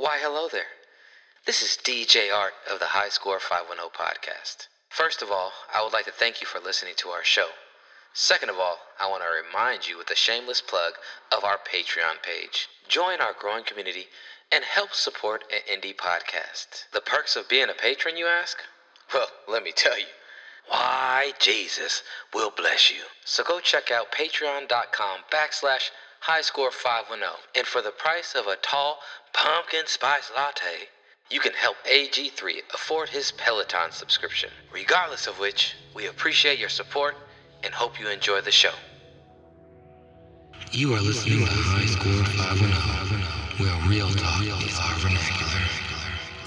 [0.00, 0.80] Why, hello there.
[1.44, 4.68] This is DJ Art of the High Score 510 podcast.
[4.88, 7.48] First of all, I would like to thank you for listening to our show.
[8.14, 10.94] Second of all, I want to remind you with a shameless plug
[11.30, 12.66] of our Patreon page.
[12.88, 14.06] Join our growing community
[14.50, 16.88] and help support an indie podcast.
[16.94, 18.56] The perks of being a patron, you ask?
[19.12, 20.06] Well, let me tell you.
[20.68, 23.02] Why, Jesus will bless you.
[23.26, 25.90] So go check out patreon.com backslash
[26.26, 27.22] highscore510.
[27.56, 28.98] And for the price of a tall
[29.32, 30.88] pumpkin spice latte,
[31.30, 34.50] you can help AG3 afford his Peloton subscription.
[34.72, 37.14] Regardless of which, we appreciate your support
[37.62, 38.72] and hope you enjoy the show.
[40.72, 45.50] You are listening to High Score 510, where real talk is our vernacular.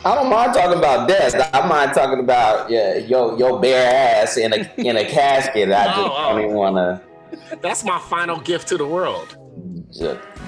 [0.06, 1.34] I don't mind talking about death.
[1.54, 5.70] I mind talking about yeah, your your bare ass in a in a casket.
[5.72, 6.30] I just Oh, oh.
[6.34, 7.58] don't even want to.
[7.62, 9.38] That's my final gift to the world.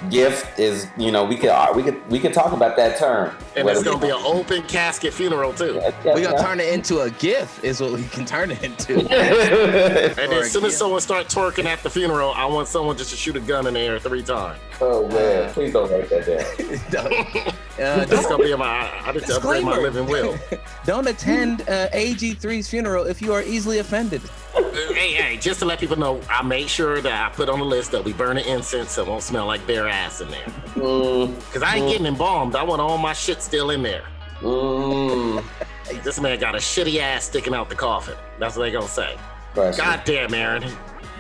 [0.09, 3.35] Gift is you know we could uh, we could we could talk about that term.
[3.55, 5.81] And it's gonna be an open casket funeral too.
[6.04, 8.96] we're gonna turn it into a gift is what we can turn it into.
[9.05, 13.12] And then as soon as someone start twerking at the funeral, I want someone just
[13.12, 14.60] to shoot a gun in the air three times.
[14.82, 17.55] Oh man, please don't write that down.
[17.76, 20.37] Uh, That's don't, gonna be my I just upgrade my living will.
[20.85, 24.21] don't attend uh, AG3's funeral if you are easily offended.
[24.54, 27.65] hey, hey, just to let people know, I made sure that I put on the
[27.65, 30.45] list that we burn the incense so it won't smell like bare ass in there.
[30.76, 32.55] Mm, Cause I ain't getting embalmed.
[32.55, 34.04] I want all my shit still in there.
[34.39, 35.43] mm,
[36.04, 38.15] This man got a shitty ass sticking out the coffin.
[38.39, 39.17] That's what they gonna say.
[39.54, 39.84] question.
[39.84, 40.63] God damn, Aaron.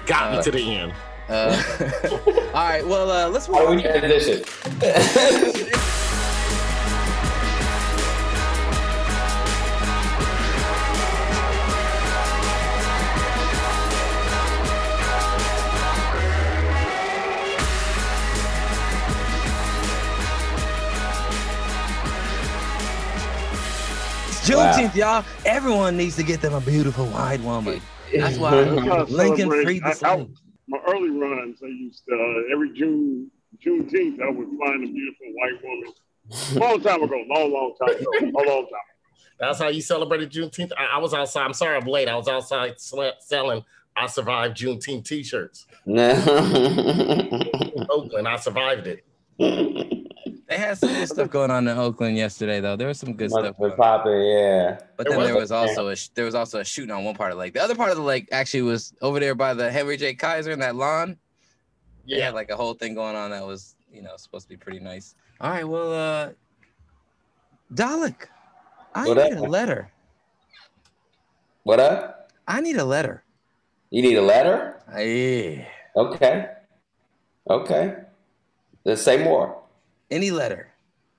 [0.05, 0.93] Got me to the end.
[1.27, 1.61] Uh,
[2.53, 3.75] all right, well, uh, let's move How do on.
[3.77, 4.43] we transition?
[24.47, 25.25] It's Juneteenth, y'all.
[25.45, 27.81] Everyone needs to get them a beautiful white woman.
[28.15, 30.41] That's why Lincoln freed the I- I- slaves.
[30.67, 33.31] my early runs, I used to, uh, every June,
[33.65, 35.93] Juneteenth, I would find a beautiful white woman.
[36.53, 38.79] Long time ago, long, long time ago, a long time.
[39.39, 40.71] That's how you celebrated Juneteenth.
[40.77, 41.43] I, I was outside.
[41.45, 42.07] I'm sorry I'm late.
[42.07, 43.63] I was outside sle- selling
[43.97, 45.65] I survived Juneteenth t-shirts.
[47.89, 49.05] Oakland, I survived it.
[50.55, 52.77] They had some good stuff going on in Oakland yesterday, though.
[52.77, 53.43] There was some good stuff.
[53.43, 53.77] have been going on.
[53.77, 54.79] popping, yeah.
[54.95, 57.13] But There then there was was also a there was also a shooting on one
[57.13, 57.53] part of the lake.
[57.55, 60.13] The other part of the lake actually was over there by the Henry J.
[60.13, 61.17] Kaiser in that lawn.
[62.07, 62.25] They Yeah.
[62.27, 64.79] had like a whole thing going on that was you know supposed to be pretty
[64.79, 65.13] nice.
[65.41, 66.29] All right, well, uh,
[67.73, 68.27] Dahlak,
[68.93, 69.39] I What need up?
[69.39, 69.91] a letter.
[71.63, 72.31] What up?
[72.47, 73.25] I need a letter.
[73.89, 74.81] You need a letter?
[74.97, 75.65] Yeah,
[75.97, 76.49] Okay.
[77.49, 77.95] Okay.
[78.85, 79.64] Let's say more.
[80.09, 80.75] Any letter.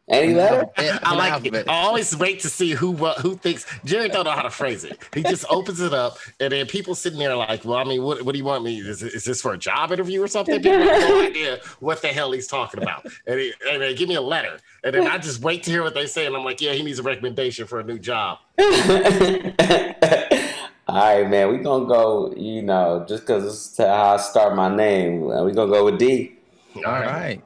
[0.08, 0.70] Any letter?
[0.76, 1.68] I like it.
[1.68, 3.66] I always wait to see who what who thinks.
[3.84, 5.00] Jerry don't know how to phrase it.
[5.12, 8.22] He just opens it up, and then people sitting there like, "Well, I mean, what,
[8.22, 8.78] what do you want me?
[8.78, 12.08] Is, is this for a job interview or something?" People have no idea what the
[12.08, 15.18] hell he's talking about, and, he, and they give me a letter, and then I
[15.18, 17.66] just wait to hear what they say, and I'm like, "Yeah, he needs a recommendation
[17.66, 18.38] for a new job."
[20.88, 21.50] All right, man.
[21.50, 22.32] We gonna go.
[22.36, 26.36] You know, just because it's how I start my name, we gonna go with D.
[26.76, 27.42] All right.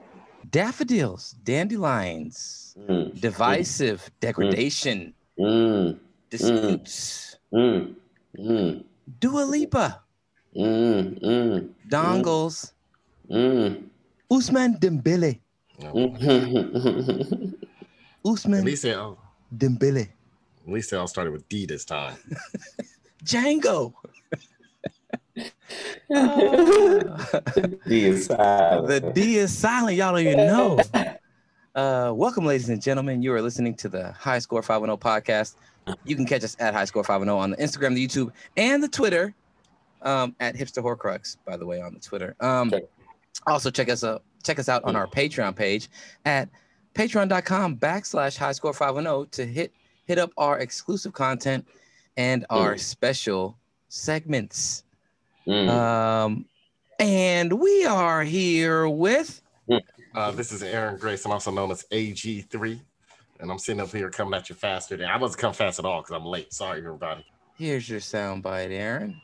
[0.50, 5.98] Daffodils, dandelions, Mm, divisive, degradation, mm,
[6.30, 7.94] disputes, mm,
[8.38, 8.84] mm,
[9.20, 10.02] Dua Lipa,
[10.56, 12.72] mm, mm, dongles,
[13.30, 13.84] mm,
[14.30, 15.40] Ousmane Dembele,
[15.78, 17.54] mm.
[17.54, 19.18] At Ousmane least they all,
[19.54, 20.08] Dembele,
[20.66, 22.16] at least they all started with D this time.
[23.24, 23.92] Django.
[27.86, 28.88] D is silent.
[28.88, 29.96] The D is silent.
[29.96, 30.80] Y'all don't even know.
[31.74, 33.22] Uh, welcome, ladies and gentlemen.
[33.22, 35.54] You are listening to the High Score 510 podcast.
[36.04, 38.88] You can catch us at High Score 510 on the Instagram, the YouTube, and the
[38.88, 39.34] Twitter.
[40.02, 42.34] Um, at Hipster Horcrux, by the way, on the Twitter.
[42.40, 42.72] Um,
[43.46, 44.22] also check us out.
[44.42, 45.90] Check us out on our Patreon page
[46.24, 46.48] at
[46.94, 49.72] patreon.com backslash High Score 510 to hit
[50.06, 51.66] hit up our exclusive content
[52.16, 53.58] and our special
[53.88, 54.84] segments.
[55.46, 55.68] Mm.
[55.68, 56.44] Um,
[56.98, 59.40] and we are here with
[60.14, 61.24] Uh, this is Aaron Grace.
[61.24, 62.80] I'm also known as AG3,
[63.38, 65.84] and I'm sitting up here coming at you faster than I wasn't come fast at
[65.84, 66.52] all because I'm late.
[66.52, 67.24] Sorry, everybody.
[67.56, 69.20] here's your soundbite, Aaron.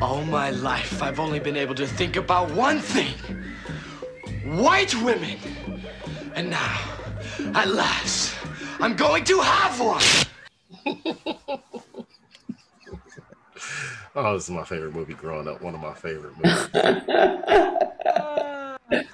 [0.00, 3.14] All my life, I've only been able to think about one thing
[4.44, 5.38] white women.
[6.34, 6.78] And now,
[7.54, 8.34] at last,
[8.80, 10.02] I'm going to have one.
[14.20, 15.62] Oh, this is my favorite movie growing up.
[15.62, 16.68] One of my favorite movies.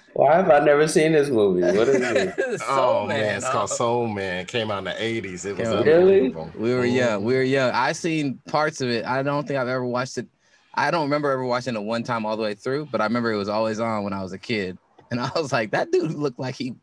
[0.15, 1.61] Why have I never seen this movie?
[1.61, 2.62] What is it?
[2.69, 3.75] oh man, Man, it's called oh.
[3.75, 4.47] Soul Man.
[4.47, 5.45] Came out in the eighties.
[5.45, 6.21] It was Came Really?
[6.21, 6.51] unbelievable.
[6.56, 6.85] We were oh.
[6.85, 7.25] young.
[7.25, 7.73] We were young.
[7.73, 9.05] I seen parts of it.
[9.05, 10.27] I don't think I've ever watched it.
[10.73, 13.31] I don't remember ever watching it one time all the way through, but I remember
[13.31, 14.79] it was always on when I was a kid.
[15.11, 16.75] And I was like, that dude looked like he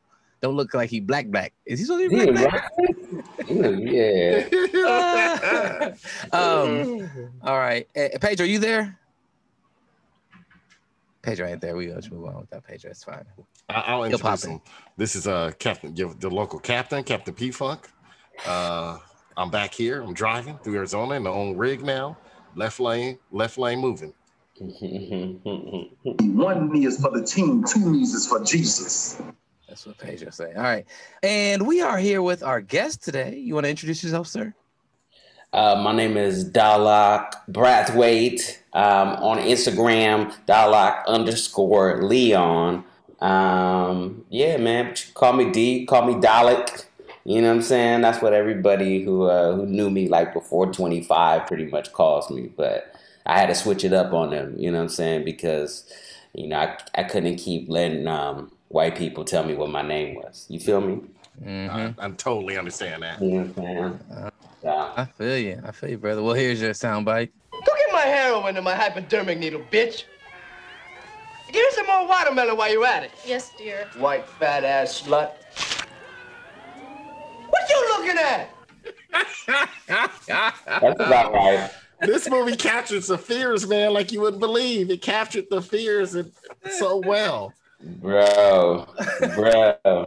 [0.42, 1.54] don't look like he black black.
[1.66, 2.96] Is he supposed to be black black?
[3.59, 4.48] Right?
[4.71, 5.94] yeah.
[6.33, 7.88] um, all right.
[7.95, 8.98] Eh, Pedro, you there?
[11.24, 11.75] Pedro ain't there.
[11.75, 12.89] We go just move on without Pedro.
[12.89, 13.25] It's fine.
[13.69, 14.62] I- I'll He'll pop introduce him.
[14.98, 17.88] This is uh Captain, the local captain, Captain P Funk.
[18.45, 18.98] Uh,
[19.38, 20.01] I'm back here.
[20.01, 22.18] I'm driving through Arizona in the own rig now.
[22.56, 24.13] Left lane, left lane moving.
[24.59, 25.42] One
[26.71, 29.21] knee is for the team, two knees is for Jesus.
[29.72, 30.54] That's what Pedro say.
[30.54, 30.86] All right.
[31.24, 33.38] And we are here with our guest today.
[33.38, 34.54] You want to introduce yourself, sir?
[35.54, 38.58] Uh, my name is Dahlak Brathwaite.
[38.74, 42.84] Um, on Instagram, Dahlak underscore Leon.
[43.22, 44.94] Um, yeah, man.
[45.14, 45.86] Call me D.
[45.86, 46.84] Call me Dahlak.
[47.24, 48.02] You know what I'm saying?
[48.02, 52.52] That's what everybody who uh, who knew me like before 25 pretty much calls me.
[52.58, 52.94] But
[53.26, 54.54] I had to switch it up on them.
[54.58, 55.24] You know what I'm saying?
[55.24, 55.90] Because
[56.34, 60.16] you know I, I couldn't keep letting um, white people tell me what my name
[60.16, 60.46] was.
[60.50, 61.02] You feel me?
[61.44, 61.96] Mhm.
[62.00, 63.22] I, I totally understand that.
[63.22, 64.32] You know what I'm?
[64.64, 64.94] Yeah.
[64.96, 65.62] I feel you.
[65.66, 66.22] I feel you, brother.
[66.22, 67.30] Well, here's your soundbite.
[67.52, 70.04] Go get my heroin and my hypodermic needle, bitch.
[71.52, 73.12] Give me some more watermelon while you're at it.
[73.26, 73.88] Yes, dear.
[73.98, 75.32] White fat ass slut.
[77.50, 78.50] What you looking at?
[79.88, 81.70] That's about right.
[82.02, 84.90] this movie captured the fears, man, like you wouldn't believe.
[84.90, 86.16] It captured the fears
[86.70, 87.54] so well.
[87.83, 88.88] Bro,
[89.36, 90.06] bro.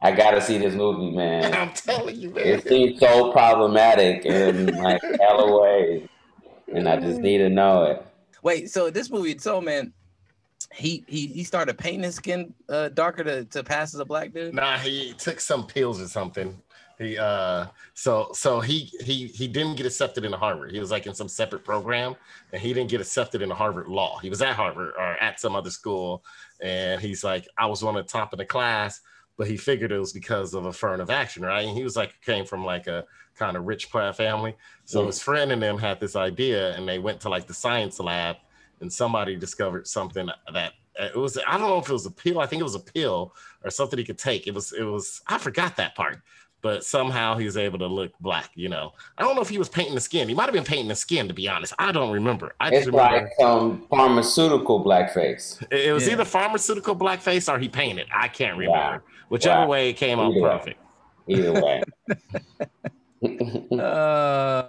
[0.00, 1.52] I gotta see this movie, man.
[1.54, 2.46] I'm telling you, man.
[2.46, 6.08] It seems so problematic in like hella ways.
[6.72, 8.06] And I just need to know it.
[8.42, 9.92] Wait, so this movie, so man,
[10.74, 14.32] he he he started painting his skin uh, darker to, to pass as a black
[14.32, 14.54] dude.
[14.54, 16.60] Nah, he took some pills or something.
[16.98, 20.72] He uh so so he he he didn't get accepted into Harvard.
[20.72, 22.16] He was like in some separate program
[22.52, 24.18] and he didn't get accepted into Harvard Law.
[24.18, 26.24] He was at Harvard or at some other school
[26.60, 29.00] and he's like I was one of the top of the class,
[29.36, 31.66] but he figured it was because of affirmative action, right?
[31.66, 33.04] And he was like came from like a
[33.36, 34.56] kind of rich family.
[34.84, 35.06] So Yeah.
[35.06, 38.36] his friend and them had this idea and they went to like the science lab
[38.80, 42.40] and somebody discovered something that it was I don't know if it was a pill.
[42.40, 43.34] I think it was a pill
[43.64, 44.46] or something he could take.
[44.48, 46.20] It was it was I forgot that part.
[46.60, 48.92] But somehow he's able to look black, you know.
[49.16, 50.28] I don't know if he was painting the skin.
[50.28, 51.72] He might have been painting the skin, to be honest.
[51.78, 52.54] I don't remember.
[52.58, 55.62] I just It's remember like some pharmaceutical blackface.
[55.70, 56.14] it, it was Yeah.
[56.14, 58.08] either pharmaceutical blackface or he painted.
[58.12, 59.04] I can't remember.
[59.28, 59.68] Whichever Wow.
[59.68, 60.80] way it came out perfect.
[61.28, 61.82] Either way.
[63.78, 64.68] Uh,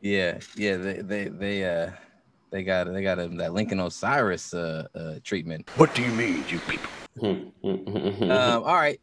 [0.00, 0.76] yeah, yeah.
[0.76, 1.90] They they they uh
[2.50, 5.68] they got they got him that Lincoln Osiris uh, uh treatment.
[5.76, 6.90] What do you mean, you people?
[7.22, 9.00] Um, all right.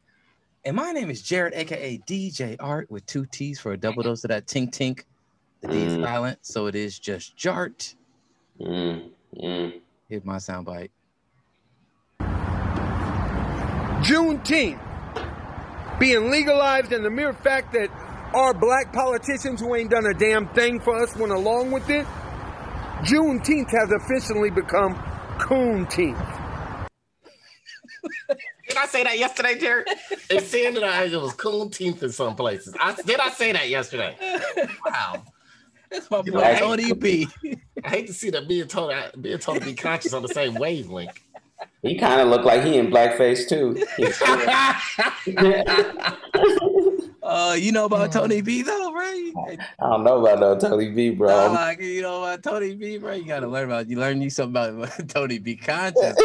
[0.64, 4.24] And my name is Jared, aka DJ Art, with two T's for a double dose
[4.24, 5.04] of that tink tink.
[5.62, 6.04] The D is Mm.
[6.04, 7.96] silent, so it is just Jart.
[8.60, 9.10] Mm,
[9.42, 9.82] mm.
[10.08, 10.90] Hit my soundbite.
[14.04, 14.80] Juneteenth
[16.00, 17.90] being legalized and the mere fact that
[18.34, 22.06] our black politicians who ain't done a damn thing for us went along with it,
[23.04, 24.96] Juneteenth has officially become
[25.40, 26.31] Coonteenth.
[28.68, 29.88] Did I say that yesterday, Jared?
[30.30, 32.74] It said that I, it was coon teeth in some places.
[32.80, 34.16] I, did I say that yesterday?
[34.86, 35.24] Wow.
[35.92, 36.58] That's my boy Right.
[36.58, 37.28] Tony B.
[37.84, 40.56] I hate to see that being told being told to be conscious on the same
[40.56, 41.20] wavelength.
[41.84, 43.84] He kind of looked like he in blackface too.
[47.24, 49.32] Uh, you know about Tony B though, right?
[49.80, 51.28] I don't know about no Tony B, bro.
[51.28, 53.14] Nah, like you know about Tony B, bro.
[53.14, 56.18] You gotta learn about you learn you something about Tony B conscious.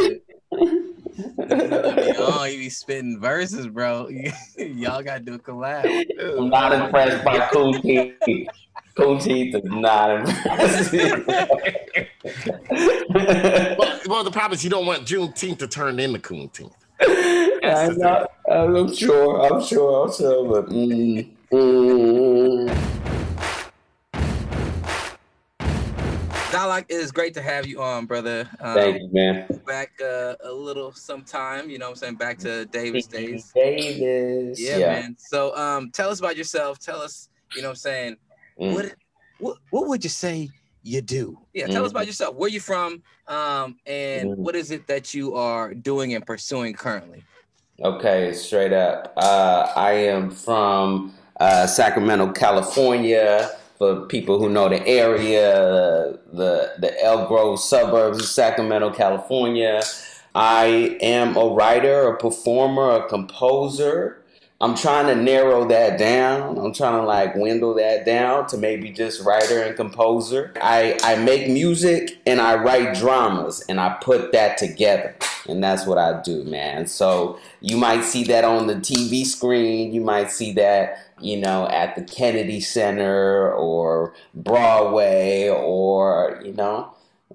[1.18, 4.08] oh, you be spitting verses, bro.
[4.58, 6.04] Y'all gotta do a collab.
[6.20, 8.48] I'm not impressed by Coon Teeth.
[8.96, 11.26] Coon Teeth is not impressive.
[13.08, 16.72] well, well, the problem is you don't want Juneteenth to turn into Coonteenth.
[17.00, 23.15] I'm, not, I'm sure, I'm sure, I'm sure, but mm, mm.
[26.66, 28.48] Dahlak, it is great to have you on, brother.
[28.60, 29.48] Um, thank you, man.
[29.66, 32.14] Back uh, a little sometime, you know what I'm saying?
[32.16, 33.52] Back to Davis days.
[33.54, 34.58] Davis.
[34.58, 35.16] Yeah, man.
[35.18, 36.78] So um tell us about yourself.
[36.78, 38.16] Tell us, you know what I'm saying,
[38.58, 38.72] Mm.
[38.72, 38.94] what
[39.38, 40.48] what what would you say
[40.82, 41.38] you do?
[41.52, 42.34] Yeah, tell us about yourself.
[42.36, 43.02] Where you from?
[43.28, 44.36] Um, and Mm.
[44.36, 47.22] what is it that you are doing and pursuing currently?
[47.82, 49.12] Okay, straight up.
[49.16, 53.50] Uh, I am from uh, Sacramento, California.
[53.78, 59.82] For people who know the area, the the Elk Grove suburbs of Sacramento, California.
[60.34, 64.22] I am a writer, a performer, a composer.
[64.58, 66.56] I'm trying to narrow that down.
[66.56, 70.54] I'm trying to like dwindle that down to maybe just writer and composer.
[70.62, 75.14] I, I make music and I write dramas and I put that together.
[75.46, 76.86] And that's what I do, man.
[76.86, 79.92] So you might see that on the TV screen.
[79.92, 86.92] You might see that, you know, at the Kennedy Center or Broadway or, you know,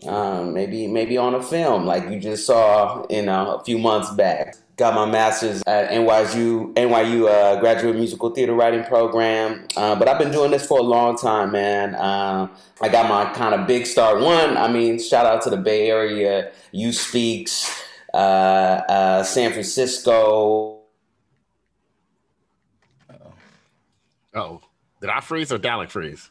[0.08, 4.10] um, maybe maybe on a film like you just saw, you know, a few months
[4.12, 9.68] back got my master's at NYU NYU uh, Graduate Musical Theater Writing Program.
[9.78, 11.94] Uh, but I've been doing this for a long time, man.
[11.94, 12.48] Uh,
[12.82, 14.22] I got my kind of big start.
[14.22, 17.84] One, I mean, shout out to the Bay Area, Youth Speaks,
[18.16, 20.81] uh, uh, San Francisco.
[24.34, 24.62] Oh,
[25.02, 26.30] did I freeze or Dahlak freeze?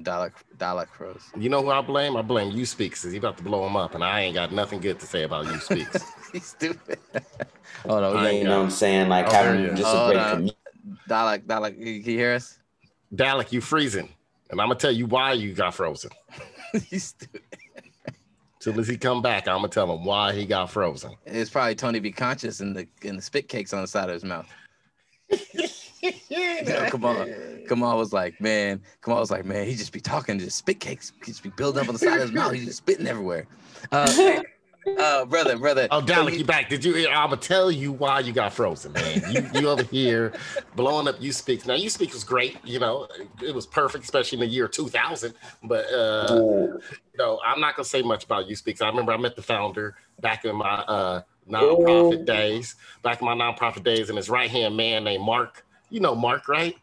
[0.00, 1.24] Dahlak Dahlak froze.
[1.36, 2.16] You know who I blame?
[2.16, 3.02] I blame Youth Speaks.
[3.02, 5.24] Cause he about to blow him up, and I ain't got nothing good to say
[5.24, 6.04] about Youth Speaks.
[6.32, 6.98] He's stupid.
[7.84, 9.08] oh no, You know what I'm saying?
[9.08, 9.78] Like Oh, having there he is.
[9.80, 10.30] just a Hold great on.
[10.30, 10.56] community.
[11.08, 12.58] Dahlak Dahlak, can you hear us?
[13.14, 14.08] Dahlak, you freezing,
[14.50, 16.10] and I'm gonna tell you why you got frozen.
[16.88, 17.42] He's stupid.
[18.60, 21.12] Soon as he come back, I'm gonna tell him why he got frozen.
[21.26, 24.14] It's probably Tony Be Conscious and the and the spit cakes on the side of
[24.14, 24.46] his mouth.
[26.28, 27.28] Yeah, come on.
[27.68, 31.12] Kamal was like, man, Kamal was like, man, he just be talking, just spit cakes,
[31.20, 32.52] he just be building up on the side of his mouth.
[32.52, 33.46] He's just spitting everywhere.
[33.92, 34.40] Uh,
[34.98, 35.88] uh brother, brother.
[35.90, 36.68] Oh, so Dahlak, you- you back?
[36.68, 37.08] Did you?
[37.08, 39.22] I'm gonna tell you why you got frozen, man.
[39.30, 40.32] You, you over here
[40.76, 41.16] blowing up.
[41.20, 41.74] You speak now.
[41.74, 42.56] Youth Speak was great.
[42.64, 43.08] You know,
[43.42, 45.34] it was perfect, especially in the year 2000.
[45.64, 46.80] But uh, Ooh.
[47.18, 48.80] no, I'm not gonna say much about Youth Speaks.
[48.80, 52.24] I remember I met the founder back in my uh nonprofit Ooh.
[52.24, 52.76] days.
[53.02, 55.64] Back in my nonprofit days, and his right hand man named Mark.
[55.90, 56.76] You know Mark, right?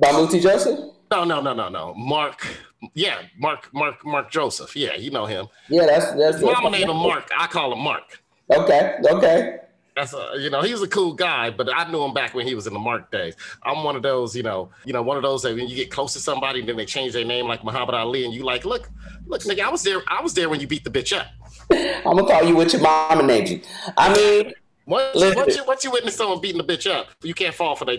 [0.00, 0.78] Bamuthi Joseph?
[1.10, 1.94] No, no, no, no, no.
[1.94, 2.46] Mark.
[2.94, 4.76] Yeah, Mark, Mark, Mark Joseph.
[4.76, 5.46] Yeah, you know him.
[5.68, 7.30] Yeah, that's that's, mama named him Mark.
[7.36, 8.22] I call him Mark.
[8.50, 9.58] Okay, okay.
[9.96, 12.46] That's a, you know, he was a cool guy, but I knew him back when
[12.46, 13.36] he was in the Mark days.
[13.62, 15.90] I'm one of those, you know, you know, one of those that when you get
[15.90, 18.90] close to somebody then they change their name like Muhammad Ali, and you like, look,
[19.26, 21.28] look, nigga, I was there, I was there when you beat the bitch up.
[21.70, 23.60] I'm gonna call you what your mama named you.
[23.96, 24.52] I mean,
[24.86, 27.86] Once, once, you, once you witness someone beating the bitch up, you can't fall for
[27.86, 27.96] their.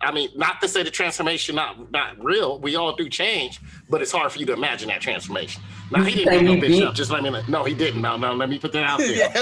[0.00, 2.60] I mean, not to say the transformation not not real.
[2.60, 5.60] We all do change, but it's hard for you to imagine that transformation.
[5.90, 6.94] Now he didn't beat no He bitch beat- up.
[6.94, 7.42] Just let me know.
[7.48, 8.00] No, he didn't.
[8.02, 8.32] No, no.
[8.34, 9.10] Let me put that out there.
[9.16, 9.32] Yeah,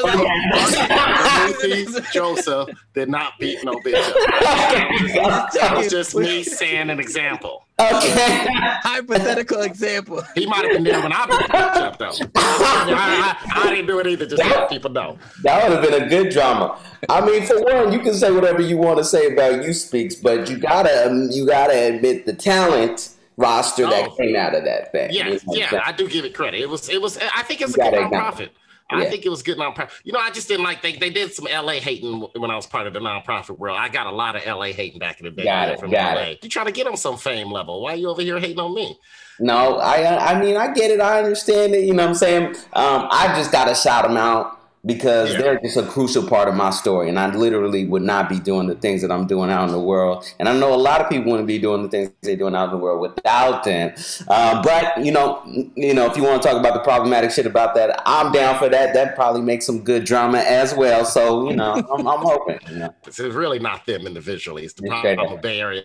[1.61, 5.53] Timothy Joseph did not beat no bitch up.
[5.53, 7.65] That was just me saying an example.
[7.81, 8.47] okay.
[8.83, 10.23] hypothetical example.
[10.35, 12.13] He might have been there when I beat the bitch up, though.
[12.37, 14.27] I, I, I didn't do it either.
[14.27, 15.19] Just to let people know.
[15.43, 16.79] That would have been a good drama.
[17.09, 20.15] I mean, for one, you can say whatever you want to say about Youth Speaks,
[20.17, 24.15] but you gotta um, you gotta admit the talent roster that Oh.
[24.17, 25.09] came out of that thing.
[25.13, 25.83] Yeah, You know yeah?
[25.85, 26.61] I do give it credit.
[26.61, 27.17] It was, it was.
[27.19, 28.51] I think it's a good nonprofit.
[28.91, 29.91] I think it was good nonprofit.
[30.05, 32.67] You know, I just didn't like they they did some LA hating when I was
[32.67, 33.77] part of the nonprofit world.
[33.79, 35.45] I got a lot of LA hating back in the day.
[35.45, 36.23] Got it, from got LA.
[36.23, 36.39] it.
[36.43, 37.83] You trying to get on some fame level?
[37.83, 38.99] Why are you over here hating on me?
[39.41, 41.01] No, I I mean I get it.
[41.03, 41.85] I understand it.
[41.85, 42.47] You know what I'm saying?
[42.73, 45.39] Um, I just gotta shout them out because Yeah.
[45.39, 48.67] they're just a crucial part of my story, and I literally would not be doing
[48.69, 50.25] the things that I'm doing out in the world.
[50.39, 52.65] And I know a lot of people wouldn't be doing the things they're doing out
[52.65, 53.93] in the world without them.
[54.29, 55.43] Um, but you know,
[55.77, 58.59] you know, if you want to talk about the problematic shit about that, I'm down
[58.59, 58.95] for that.
[58.95, 61.05] That probably makes some good drama as well.
[61.05, 62.59] So you know, I'm, I'm hoping.
[62.69, 62.95] You know.
[63.07, 64.65] It's really not them individually.
[64.65, 65.15] It's the Okay.
[65.15, 65.83] problem with Bay Area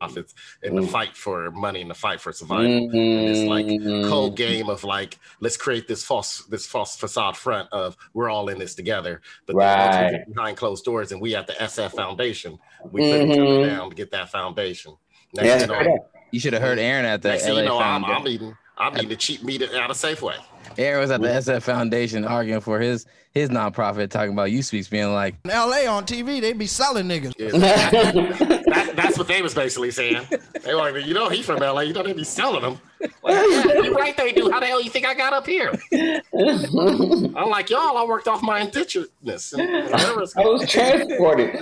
[0.00, 0.88] nonprofits and the Mm.
[0.90, 2.64] fight for money and the fight for survival.
[2.66, 3.66] And it's like
[4.10, 8.48] cold game of like let's create this false this false facade front of we're all
[8.48, 10.10] in this together but then once we Right.
[10.12, 12.58] get behind closed doors and we at the SF Foundation
[12.90, 13.66] we put each other Mhm.
[13.66, 14.96] down to get that foundation
[15.34, 16.08] next Yeah, you know.
[16.32, 18.96] You should have heard Aaron at the next LA you know I'm, I'm eating I'm
[18.96, 20.36] eating the cheap meat out of Safeway
[20.80, 24.88] Aaron was at the SF Foundation arguing for his his nonprofit, talking about Youth Speaks,
[24.88, 27.32] being like, In LA on TV, they be selling niggas.
[27.60, 30.26] that, that's what they was basically saying
[30.64, 32.78] they were like you know he from LA you know they be selling them
[33.22, 35.70] like, yeah, you right they do how the hell you think I got up here
[35.92, 41.56] I'm like y'all I worked off my indigenousness and whatever it's I was transported.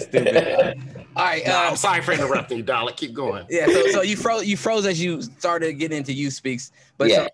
[0.00, 0.76] stupid.
[1.16, 2.96] All right, Nah, uh, I'm sorry for interrupting you, Dahlak.
[2.96, 3.44] Keep going.
[3.50, 3.66] yeah.
[3.66, 7.24] So, so you froze you froze as you started getting into Youth Speaks, but Yeah.
[7.24, 7.28] so,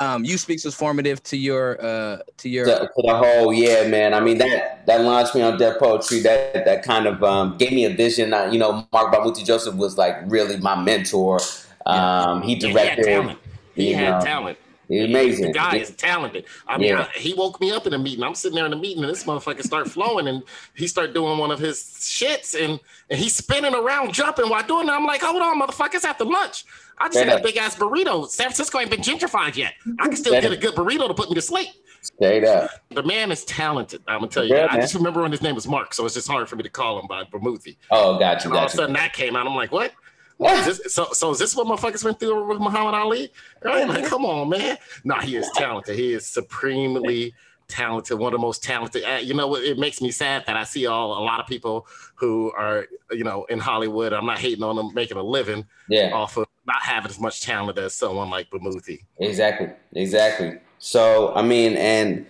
[0.00, 3.86] um, Youth Speaks was formative to your uh to your to, to the whole yeah
[3.86, 7.56] man i mean that that launched me on Def Poetry that that kind of um,
[7.58, 11.38] gave me a vision uh, you know Marc Bamuthi Joseph was like really my mentor
[11.86, 13.38] um, he Yeah, he had directed talent.
[13.74, 14.24] He had know.
[14.24, 14.58] talent.
[14.88, 15.46] He's amazing.
[15.46, 16.46] The guy is talented.
[16.66, 17.06] I mean, Yeah.
[17.14, 18.24] I, he woke me up in a meeting.
[18.24, 20.42] I'm sitting there in the meeting, and this motherfucker start flowing, and
[20.74, 24.88] he start doing one of his shits, and and he's spinning around, jumping while doing
[24.88, 24.90] it.
[24.90, 26.64] I'm like, hold on, motherfuckers, after lunch.
[27.00, 28.28] I just Straight had a big ass burrito.
[28.28, 29.72] San Francisco ain't been gentrified yet.
[29.98, 31.70] I can still get a good burrito to put me to sleep.
[32.02, 32.70] Straight up.
[32.90, 34.02] The man is talented.
[34.06, 34.54] I'm gonna tell you.
[34.54, 36.62] Yeah, I just remember when his name was Mark, so it's just hard for me
[36.62, 37.76] to call him by Bamuthi.
[37.90, 38.48] Oh, gotcha.
[38.48, 39.46] And all of a sudden that came out.
[39.46, 39.92] I'm like, what?
[40.36, 40.94] What is this?
[40.94, 43.30] So, so is this what motherfuckers went through with Muhammad Ali?
[43.62, 43.86] Right?
[43.86, 44.78] Like, come on, man.
[45.04, 45.96] No, he is talented.
[45.98, 47.34] He is supremely
[47.68, 48.18] talented.
[48.18, 49.04] One of the most talented.
[49.04, 49.62] Uh, you know what?
[49.64, 53.24] It makes me sad that I see all a lot of people who are, you
[53.24, 54.14] know, in Hollywood.
[54.14, 56.12] I'm not hating on them making a living Yeah.
[56.14, 59.00] off of not having as much talent as someone like Bamuthi.
[59.18, 60.58] Exactly, exactly.
[60.78, 62.26] So I mean, and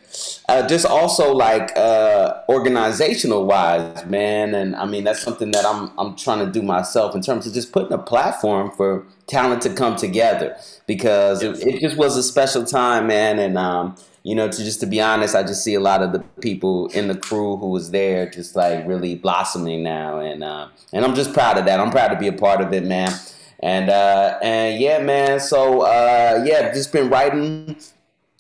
[0.49, 5.93] uh, just also like uh, organizational wise, man, and I mean that's something that I'm
[5.97, 9.71] I'm trying to do myself in terms of just putting a platform for talent to
[9.71, 10.57] come together
[10.89, 13.95] because it, it just was a special time, man, and um,
[14.25, 16.89] you know, to just to be honest, I just see a lot of the people
[16.89, 21.15] in the crew who was there just like really blossoming now, and uh, and I'm
[21.15, 21.79] just proud of that.
[21.79, 23.13] I'm proud to be a part of it, man.
[23.63, 25.39] And uh, and yeah, man.
[25.39, 27.77] So uh, yeah, just been writing,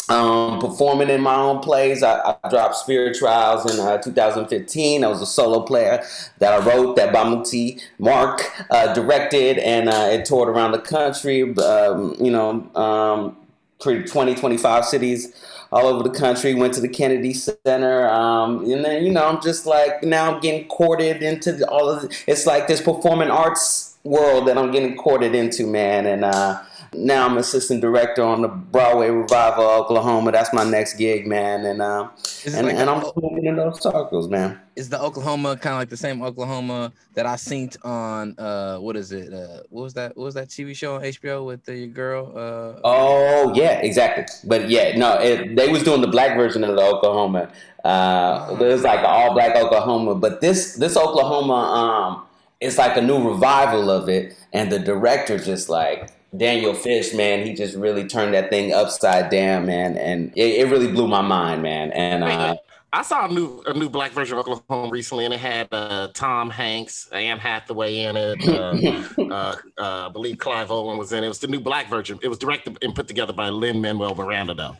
[0.08, 2.02] um, performing in my own plays.
[2.02, 5.04] I, I dropped Spirit Trials in uh, 2015.
[5.04, 6.02] I was a solo player
[6.38, 11.54] that I wrote that Bamuthi Mark uh, directed, and uh, it toured around the country.
[11.58, 13.36] Um, you know, um,
[13.78, 15.32] 20, 25 cities
[15.70, 16.54] all over the country.
[16.54, 20.40] Went to the Kennedy Center, um, and then you know, I'm just like now I'm
[20.40, 22.02] getting courted into all of.
[22.02, 26.24] The, it's like this performing arts world that I'm getting courted into, man, and.
[26.24, 30.32] uh now I'm assistant director on the Broadway revival of Oklahoma.
[30.32, 32.08] That's my next gig, man, and uh,
[32.46, 34.60] and, like and a, I'm moving in those circles, man.
[34.74, 38.96] Is the Oklahoma kind of like the same Oklahoma that I seen on uh what
[38.96, 39.32] is it?
[39.32, 42.32] Uh what was that what was that TV show on HBO with the girl?
[42.34, 44.24] Uh Oh yeah, exactly.
[44.48, 47.50] But yeah, no, it, they was doing the black version of the Oklahoma.
[47.84, 52.26] Uh, it was like all black Oklahoma, but this this Oklahoma, um,
[52.60, 57.44] it's like a new revival of it, and the director just like Daniel Fish, man,
[57.44, 61.22] he just really turned that thing upside down, man, and it, it really blew my
[61.22, 61.90] mind, man.
[61.92, 62.56] And uh,
[62.92, 66.08] I saw a new a new black version of Oklahoma recently, and it had uh,
[66.14, 68.48] Tom Hanks, Anne Hathaway in it.
[68.48, 71.26] Uh, uh, uh, I believe Clive Owen was in it.
[71.26, 72.18] It was the new black version.
[72.22, 74.76] It was directed and put together by Lin Manuel Miranda, though.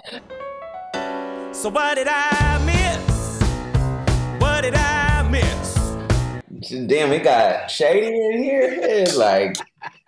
[1.58, 3.42] So what did I miss?
[4.40, 5.77] What did I miss?
[6.86, 8.62] Damn, we got Shady in here.
[8.62, 9.56] It's like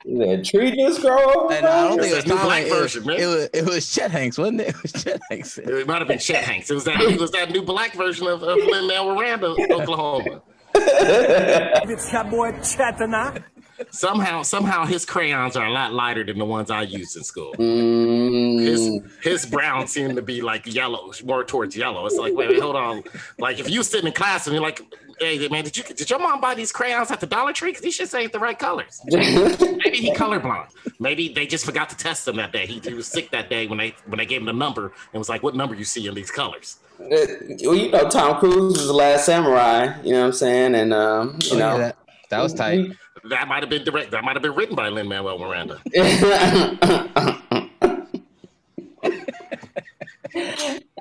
[0.05, 1.53] the tree just grow over.
[1.55, 2.71] And I don't think it was New Tom black Hanks.
[2.71, 3.21] It was, version, man.
[3.21, 4.69] it was it was Chet Hanks, wasn't it?
[4.75, 5.59] It was Chet Hanks.
[5.59, 6.71] It might have been Chet Hanks.
[6.71, 7.01] It was that.
[7.01, 10.43] It was that new black version of, of Lin Manuel Miranda, Oklahoma.
[10.73, 13.43] It's your boy Chetana.
[13.91, 17.55] Somehow, somehow, his crayons are a lot lighter than the ones I used in school.
[17.59, 22.07] Mm, His his brown seemed to be like yellow, more towards yellow.
[22.07, 23.03] It's like, wait, wait, hold on.
[23.39, 24.83] Like if you sitting in class and you're like,
[25.21, 27.71] hey man, did you did your mom buy these crayons at the Dollar Tree?
[27.71, 29.01] Because these shits ain't the right colors.
[29.07, 30.69] Maybe he colorblind.
[30.99, 32.67] Maybe they just forgot to test him that day.
[32.67, 35.19] He, he was sick that day when they when they gave him the number and
[35.19, 36.79] was like, what number you see in these colors?
[36.99, 39.99] well, you know, Tom Cruise was the last samurai.
[40.03, 40.75] You know what I'm saying?
[40.75, 41.97] And um, you Oh, yeah, know, that,
[42.31, 42.91] that was tight.
[43.29, 44.11] That might have been direct.
[44.13, 45.81] That might have been written by Lin Manuel Miranda.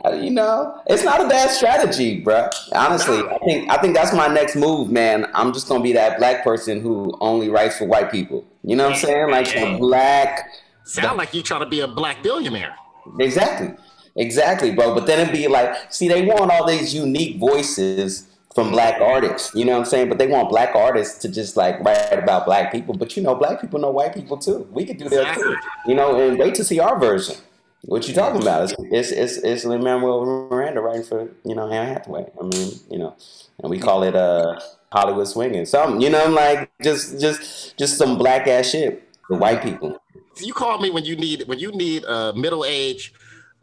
[0.06, 2.50] you know, it's not a bad strategy, bro.
[2.74, 5.28] Honestly, I think I think that's my next move, man.
[5.34, 8.46] I'm just gonna be that black person who only writes for white people.
[8.64, 9.30] You know what I'm saying?
[9.30, 10.50] Like the black.
[10.86, 12.76] Sound like you trying to be a black billionaire.
[13.20, 13.76] Exactly.
[14.16, 14.94] Exactly, bro.
[14.96, 19.54] But then it'd be like, see, they want all these unique voices from black artists.
[19.54, 20.10] You know what I'm saying?
[20.10, 22.96] But they want black artists to just like write about black people.
[22.96, 24.68] But you know, black people know white people too.
[24.72, 25.56] We could do that too.
[25.86, 27.36] You know, and wait to see our version.
[27.84, 28.64] What you talking about?
[28.64, 32.26] It's it's it's, it's Lin Manuel Miranda writing for you know Anne Hathaway.
[32.40, 33.16] I mean, you know,
[33.60, 34.60] and we call it uh
[34.92, 35.66] Hollywood swinging.
[35.66, 40.02] Something, you know, like just just just some black ass shit for white people.
[40.42, 43.14] You call me when you need when you need a middle aged,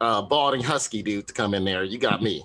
[0.01, 1.83] uh, balding husky dude to come in there.
[1.83, 2.43] You got me.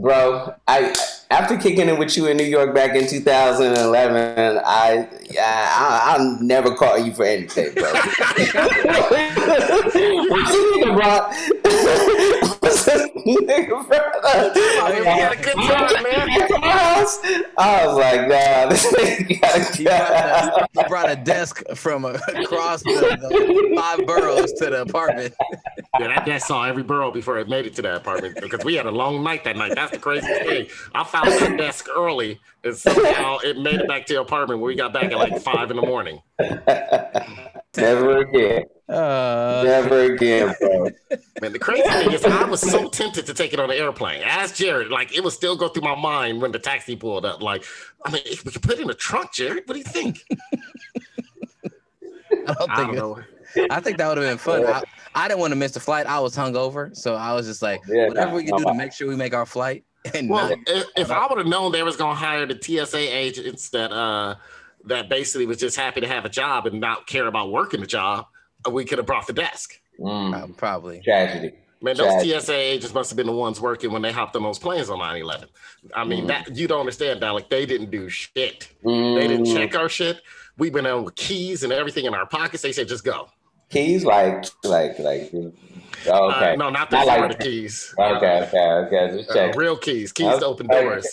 [0.00, 0.94] Bro, I
[1.30, 6.40] after kicking it with you in New York back in 2011, I I, I I'll
[6.40, 7.92] never call you for anything, bro.
[12.88, 13.98] What's this nigga, bro?
[13.98, 15.00] What's this nigga.
[15.00, 16.28] We had a good time, man.
[17.58, 22.04] I was like, nah, this nigga gotta He brought, a, he brought a desk from
[22.04, 25.34] across the, the five boroughs to the apartment.
[25.98, 28.74] Yeah, that desk saw every borough before it made it to that apartment because we
[28.74, 29.74] had a long night that night.
[29.74, 30.66] That's the craziest thing.
[30.94, 34.68] I found that desk early and somehow it made it back to the apartment when
[34.68, 36.22] we got back at like five in the morning.
[37.80, 38.64] Never again.
[38.88, 40.84] Uh, Never again, bro.
[41.42, 44.22] Man, the crazy thing is, I was so tempted to take it on the airplane.
[44.22, 47.42] Ask Jared, like it would still go through my mind when the taxi pulled up.
[47.42, 47.64] Like,
[48.04, 49.64] I mean, if we could put it in the trunk, Jared.
[49.66, 50.24] What do you think?
[52.32, 52.88] I don't I think.
[52.88, 53.18] don't know.
[53.70, 54.66] I think that would have been fun.
[54.66, 54.82] I,
[55.14, 56.06] I didn't want to miss the flight.
[56.06, 58.74] I was hungover, so I was just like, Yeah, whatever nah, we can do to
[58.74, 59.84] make sure we make our flight.
[60.14, 62.98] And Well, not- if, if I would have known they was gonna hire the TSA
[62.98, 64.36] agents that uh
[64.88, 67.86] that basically was just happy to have a job and not care about working the
[67.86, 68.26] job,
[68.66, 69.80] uh, we could have brought the desk.
[70.00, 71.00] Mm, uh, probably.
[71.02, 71.52] tragedy.
[71.80, 72.40] Man, those Tragedy.
[72.40, 74.98] TSA agents must have been the ones working when they hopped on those planes on
[74.98, 75.44] 9-11.
[75.94, 76.28] I mean, Mm.
[76.28, 77.48] that you don't understand, Dahlak.
[77.48, 78.68] They didn't do shit.
[78.84, 80.20] They didn't Mm, check our shit.
[80.56, 82.64] We went on with keys and everything in our pockets.
[82.64, 83.28] They said, just go.
[83.70, 85.30] Keys, like, like, like.
[86.08, 86.52] Oh, okay.
[86.52, 87.94] Uh, no, not the Not like- Florida keys.
[87.98, 89.16] Okay, okay, okay.
[89.18, 90.10] Just Uh, real keys.
[90.12, 90.38] Keys Okay.
[90.40, 91.06] to open doors.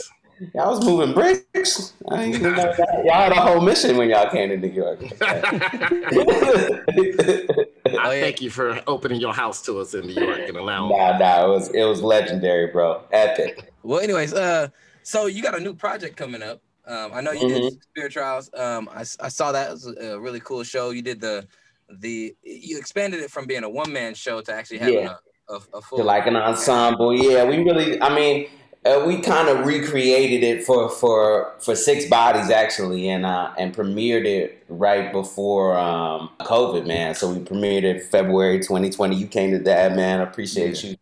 [0.53, 1.93] Y'all was moving bricks.
[2.09, 3.03] I didn't even know that.
[3.05, 4.99] Y'all had a whole mission when y'all came to New York.
[5.21, 6.79] I
[7.87, 11.17] Oh, thank you for opening your house to us in New York and allowing nah,
[11.17, 13.01] nah, it was it was legendary, bro.
[13.11, 13.71] Epic.
[13.83, 14.67] Well, anyways, uh,
[15.03, 16.61] so you got a new project coming up.
[16.85, 17.77] Um, I know you did Mm-hmm.
[17.91, 18.49] Spirit Trials.
[18.53, 20.89] Um, I, s- I saw that it was a really cool show.
[20.91, 21.47] You did the
[21.89, 25.15] the you expanded it from being a one man show to actually having Yeah.
[25.49, 27.13] a, a, a full To like an ensemble.
[27.15, 28.01] Yeah, we really.
[28.01, 28.47] I mean,
[28.85, 33.75] uh, we kind of recreated it for for for six bodies actually, and uh, and
[33.75, 37.15] premiered it right before um, COVID, man.
[37.15, 39.15] So we premiered it February 2020.
[39.15, 40.19] You came to that, man.
[40.19, 40.97] I appreciate you.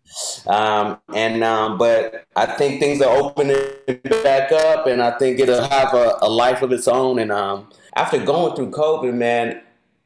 [0.47, 3.57] Um, and um, but I think things are opening
[4.23, 7.19] back up, and I think it'll have a, a life of its own.
[7.19, 9.61] And um, after going through COVID, man,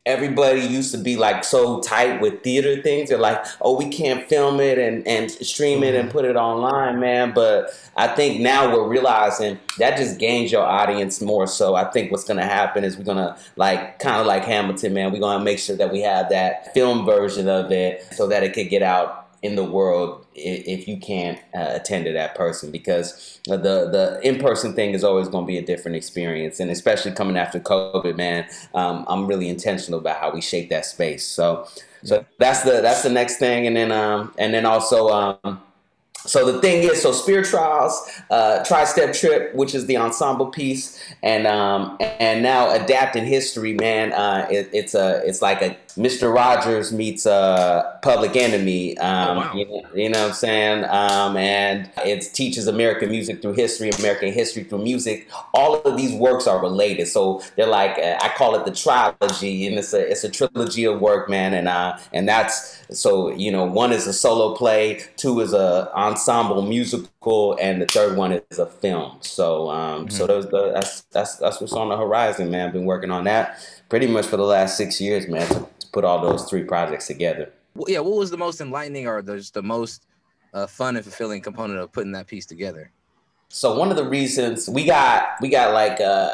[0.07, 3.09] everybody used to be like so tight with theater things.
[3.09, 6.17] They're like, oh, we can't film it and, and stream it and mm-hmm.
[6.17, 7.33] put it online, man.
[7.33, 11.45] But I think now we're realizing that just gains your audience more.
[11.45, 15.11] So I think what's gonna happen is we're gonna like kind of like Hamilton, man.
[15.11, 18.53] We're gonna make sure that we have that film version of it so that it
[18.53, 23.39] could get out in the world if you can't uh, attend to that person because
[23.45, 27.11] the the in person thing is always going to be a different experience and especially
[27.11, 28.47] coming after COVID, man.
[28.73, 31.25] Um, I'm really intentional about how we shape that space.
[31.25, 31.67] So
[32.03, 35.61] so that's the that's the next thing, and then um and then also um.
[36.25, 41.01] So the thing is, so Spirit Trials, uh, Tri-Step Trip, which is the ensemble piece,
[41.23, 44.11] and um, and now adapting history, man.
[44.11, 46.33] Uh, it, it's a it's like a Mr.
[46.33, 48.97] Rogers meets uh, Public Enemy.
[48.99, 49.53] Um, Oh, wow.
[49.53, 50.85] you, know, you know what I'm saying?
[50.85, 55.27] Um, and it teaches American music through history, American history through music.
[55.53, 59.67] All of these works are related, so they're like uh, I call it the trilogy,
[59.67, 61.53] and it's a it's a trilogy of work, man.
[61.53, 65.91] And uh, and that's so you know one is a solo play, two is a
[65.95, 69.17] ensemble musical, and the third one is a film.
[69.21, 72.67] So um, so those the, that's that's that's what's on the horizon, man.
[72.67, 75.47] I've Been working on that pretty much for the last six years, man.
[75.87, 77.51] To, put all those three projects together.
[77.75, 80.05] Well, yeah, what was the most enlightening or the, just the most
[80.53, 82.91] uh, fun and fulfilling component of putting that piece together?
[83.49, 86.31] So one of the reasons we got we got like uh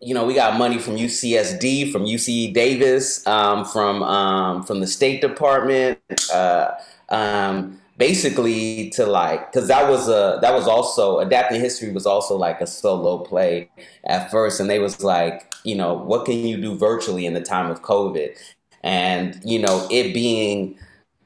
[0.00, 4.86] you know we got money from UCSD, from UC Davis, um, from um, from the
[4.86, 5.98] State Department,
[6.32, 6.72] uh,
[7.10, 12.36] um, basically to like because that was a that was also adapting history was also
[12.36, 13.70] like a solo play
[14.04, 17.42] at first, and they was like you know what can you do virtually in the
[17.42, 18.36] time of COVID,
[18.82, 20.76] and you know it being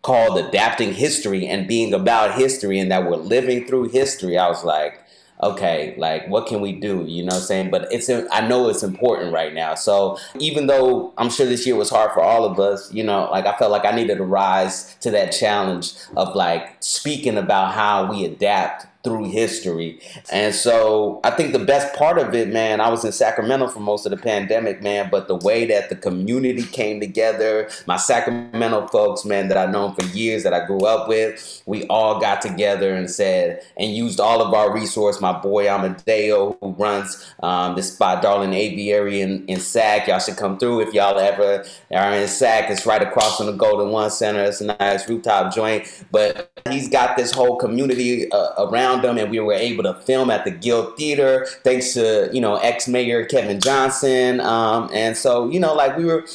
[0.03, 4.64] called adapting history and being about history and that we're living through history i was
[4.64, 5.01] like
[5.43, 7.05] okay like what can we do?
[7.07, 7.71] You know i'm saying?
[7.71, 9.75] But it's i know it's important right now.
[9.75, 13.29] So even though i'm sure this year was hard for all of us you know
[13.31, 17.73] like i felt like i needed to rise to that challenge of like speaking about
[17.73, 20.01] how we adapt through history.
[20.33, 23.81] And so I think the best part of it, man, I was in Sacramento for
[23.81, 28.88] most of the pandemic, man, but the way that the community came together, my Sacramento
[28.88, 32.40] folks, man, that I've known for years, that I grew up with, we all got
[32.40, 35.21] together and said, and used all of our resource.
[35.21, 40.09] My boy Amadeo, who runs um, this spot, Darling Aviary in, in Sac.
[40.09, 42.71] Y'all should come through if y'all ever are in Sac.
[42.71, 44.43] It's right across from the Golden One Center.
[44.45, 46.05] It's a nice rooftop joint.
[46.11, 50.30] But he's got this whole community uh, around him, and we were able to film
[50.30, 54.40] at the Guild Theater thanks to you know ex mayor Kevin Johnson.
[54.40, 56.26] Um, and so you know, like we were,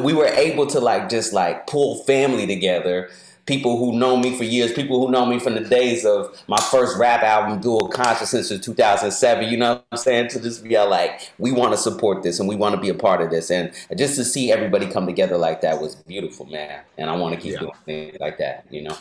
[0.00, 3.08] we were able to like just like pull family together.
[3.50, 6.60] People who know me for years, people who know me from the days of my
[6.70, 9.48] first rap album, Dual Consciousness, in 2007.
[9.50, 10.28] You know what I'm saying?
[10.28, 12.94] To just be like, we want to support this and we want to be a
[12.94, 16.82] part of this, and just to see everybody come together like that was beautiful, man.
[16.96, 17.58] And I want to keep Yeah.
[17.58, 18.66] doing things like that.
[18.70, 18.96] You know?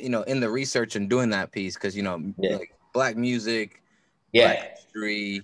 [0.00, 2.56] You know, in the research and doing that piece, because you know, Yeah.
[2.56, 3.80] like black music,
[4.32, 4.46] Yeah.
[4.46, 5.42] black history,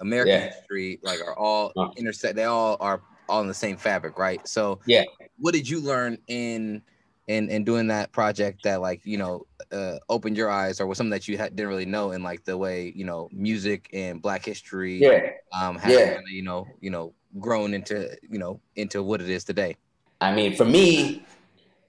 [0.00, 0.50] American Yeah.
[0.50, 1.90] history, like are all Uh.
[1.96, 2.34] intersect.
[2.34, 4.40] They all are all in the same fabric, right?
[4.48, 5.04] So Yeah.
[5.38, 6.82] what did you learn in
[7.30, 10.98] in in doing that project that like you know uh, opened your eyes, or was
[10.98, 14.20] something that you had, didn't really know in like the way you know music and
[14.20, 15.30] Black history, Yeah.
[15.56, 16.14] um, has Yeah.
[16.14, 19.76] kinda, you know you know grown into you know into what it is today.
[20.20, 21.24] I mean, for me,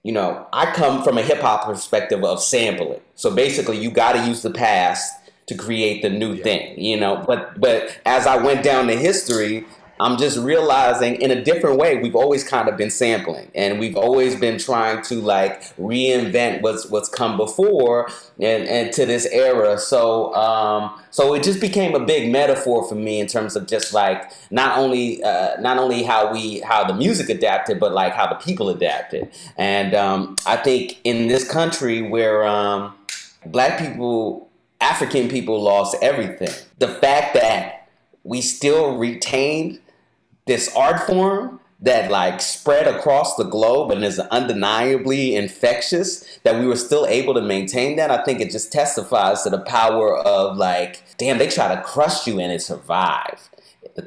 [0.03, 3.01] you know, I come from a hip hop perspective of sampling.
[3.15, 5.11] So basically, you got to use the past
[5.47, 7.23] to create the new thing, you know.
[7.25, 9.65] But but as I went down the history,
[10.01, 13.95] I'm just realizing in a different way, we've always kind of been sampling, and we've
[13.95, 18.09] always been trying to like reinvent what's what's come before
[18.39, 19.77] and and to this era.
[19.77, 23.93] So um, so it just became a big metaphor for me in terms of just
[23.93, 28.25] like not only uh, not only how we how the music adapted, but like how
[28.25, 29.29] the people adapted.
[29.55, 32.95] And um, I think in this country where um,
[33.45, 37.87] black people, African people lost everything, the fact that
[38.23, 39.79] we still retained
[40.51, 46.67] this art form that like spread across the globe and is undeniably infectious that we
[46.67, 50.57] were still able to maintain that i think it just testifies to the power of
[50.57, 53.47] like damn they try to crush you and it survived.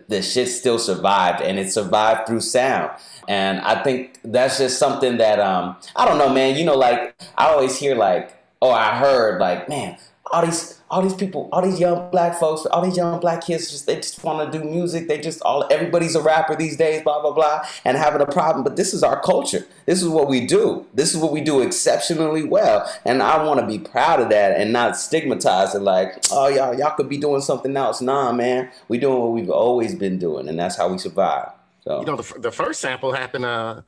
[0.09, 2.90] The, shit still survived and it survived through sound.
[3.26, 7.14] And i think that's just something that um i don't know man you know like
[7.38, 9.96] i always hear like oh i heard like man
[10.32, 13.70] all these all these people, all these young black folks, all these young black kids,
[13.70, 15.06] just they just want to do music.
[15.06, 18.64] They just all everybody's a rapper these days, blah blah blah, and having a problem.
[18.64, 19.66] But this is our culture.
[19.87, 20.87] This is what we do.
[20.94, 24.58] This is what we do exceptionally well, and I want to be proud of that
[24.58, 28.00] and not stigmatize it like, oh y'all y'all could be doing something else.
[28.00, 31.50] Nah, man, we doing what we've always been doing, and that's how we survive.
[31.82, 33.82] So You know, the, the first sample happened uh,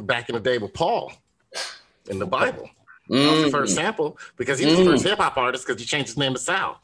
[0.00, 1.12] back in the day with Paul
[2.08, 2.68] in the Bible.
[3.12, 3.50] That was the Mm.
[3.50, 6.32] first sample because he was the first hip hop artist because he changed his name
[6.32, 6.80] to Saul.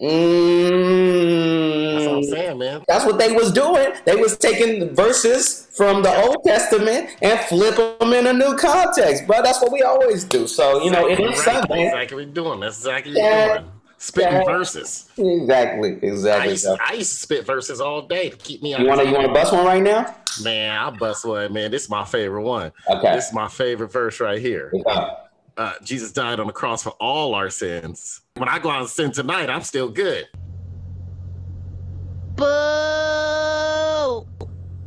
[0.00, 1.92] Mm.
[1.94, 2.84] That's what I'm saying, man.
[2.88, 3.92] That's what they was doing.
[4.04, 9.26] They was taking verses from the Old Testament and flip them in a new context,
[9.26, 9.42] bro.
[9.42, 10.46] That's what we always do.
[10.46, 11.38] So you know, it is Right.
[11.38, 11.68] something.
[11.84, 12.60] That's exactly what you're doing.
[12.60, 13.46] That's exactly what Yeah.
[13.46, 13.70] you're doing.
[14.02, 14.44] Spitting Yeah.
[14.44, 15.10] verses.
[15.18, 16.50] Exactly, I exactly.
[16.52, 18.74] used, So, I used to spit verses all day to keep me.
[18.74, 20.14] you want to you want to bust one right now?
[20.42, 21.70] Man, I'll bust one, man.
[21.70, 22.72] This is my favorite one.
[22.88, 23.12] Okay.
[23.14, 24.72] This is my favorite verse right here.
[25.60, 28.22] Uh, Jesus died on the cross for all our sins.
[28.36, 30.26] When I go out and sin tonight, I'm still good.
[32.34, 32.46] Boo!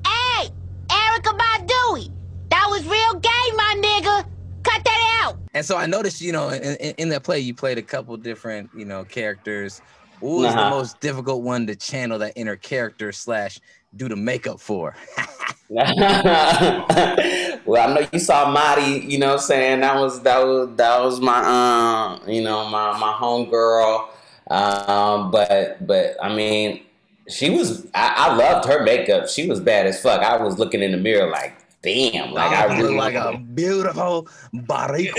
[0.03, 0.49] Hey,
[0.89, 2.09] Erykah Badu,
[2.49, 4.25] that was real gay, my nigga.
[4.63, 5.37] Cut that out.
[5.53, 8.17] And so I noticed, you know, in, in, in that play, you played a couple
[8.17, 9.79] different, you know, characters.
[10.17, 10.69] What was the Uh-huh.
[10.71, 13.59] most difficult one to channel that inner character slash
[13.95, 14.95] do the makeup for?
[17.65, 19.05] well, I know you saw Marty.
[19.07, 22.69] You know, what I'm saying that was that was that was my um, you know,
[22.69, 24.07] my my homegirl.
[24.51, 26.83] Um, but but I mean,
[27.27, 27.87] she was.
[27.95, 29.27] I, I loved her makeup.
[29.29, 30.21] She was bad as fuck.
[30.21, 33.37] I was looking in the mirror like, damn, like I you really look like a
[33.37, 35.15] beautiful Boricua.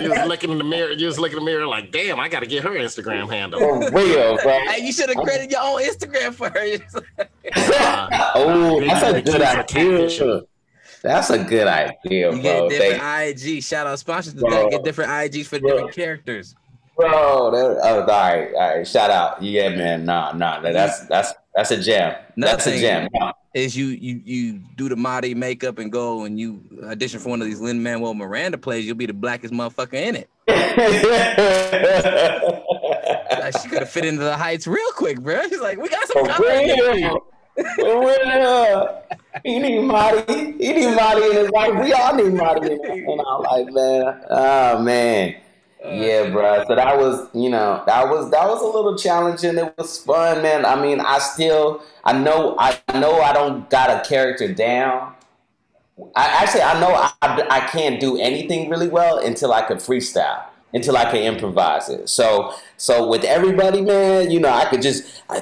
[0.02, 0.92] you was looking in the mirror.
[0.92, 3.60] You was looking in the mirror like, damn, I got to get her Instagram handle.
[3.60, 4.58] For real, bro.
[4.68, 6.78] hey, you should have created your own Instagram for her.
[8.34, 10.20] oh, that's a good cheese for catfish.
[10.20, 10.42] idea.
[11.02, 12.68] That's a good idea, You bro.
[12.68, 13.62] get They- different IG.
[13.62, 14.50] Shout out sponsors to Bro.
[14.50, 14.70] that.
[14.70, 16.54] Get different IGs for different characters.
[16.96, 18.86] Bro, that, oh, all right, all right.
[18.86, 20.04] Shout out, yeah, man.
[20.04, 22.14] Nah, nah, that's that's that's a gem.
[22.36, 23.08] That's a gem.
[23.52, 27.42] Is you you you do the Marty makeup and go and you audition for one
[27.42, 28.86] of these Lin Manuel Miranda plays.
[28.86, 30.30] You'll be the blackest motherfucker in it.
[33.30, 35.42] Like, she could have fit into the heights real quick, bro.
[35.48, 36.48] She's like, we got some For color.
[36.48, 37.26] real.
[37.76, 39.02] For real.
[39.44, 40.52] He need Marty.
[40.58, 41.82] He need Marty in his life.
[41.82, 45.36] We all need Marty in our life, man, oh man.
[45.84, 46.64] Uh, yeah, bro.
[46.66, 49.56] So that was, you know, that was that was a little challenging.
[49.56, 50.66] It was fun, man.
[50.66, 55.14] I mean, I still, I know, I know, I don't got a character down.
[56.14, 60.44] I actually, I know I, I can't do anything really well until I can freestyle,
[60.72, 62.08] until I can improvise it.
[62.08, 65.40] So, so with everybody, man, you know, I could just, I,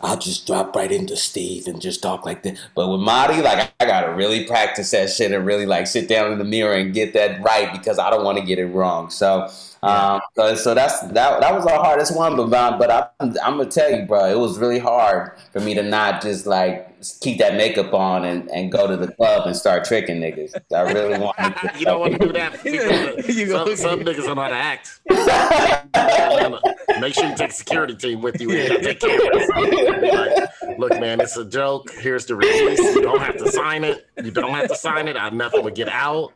[0.00, 2.58] I'll just drop right into Steve and just talk like that.
[2.74, 6.32] But with Marty, like, I gotta really practice that shit and really like sit down
[6.32, 9.10] in the mirror and get that right because I don't want to get it wrong.
[9.10, 9.50] So,
[9.82, 11.40] um, so, that's that.
[11.40, 14.58] That was our hardest one, but but I, I'm gonna tell you, bro, it was
[14.58, 18.86] really hard for me to not just like keep that makeup on and, and go
[18.86, 20.54] to the club and start tricking niggas.
[20.74, 21.72] I really want to.
[21.78, 22.64] you don't want to do that.
[23.32, 25.00] You some, go- some niggas don't know how to act.
[27.00, 28.50] Make sure you take security team with you.
[28.50, 29.48] And you take cameras.
[29.54, 31.90] Like, Look, man, it's a joke.
[31.90, 32.78] Here's the release.
[32.78, 34.06] You don't have to sign it.
[34.22, 35.16] You don't have to sign it.
[35.16, 36.32] I nothing would get out.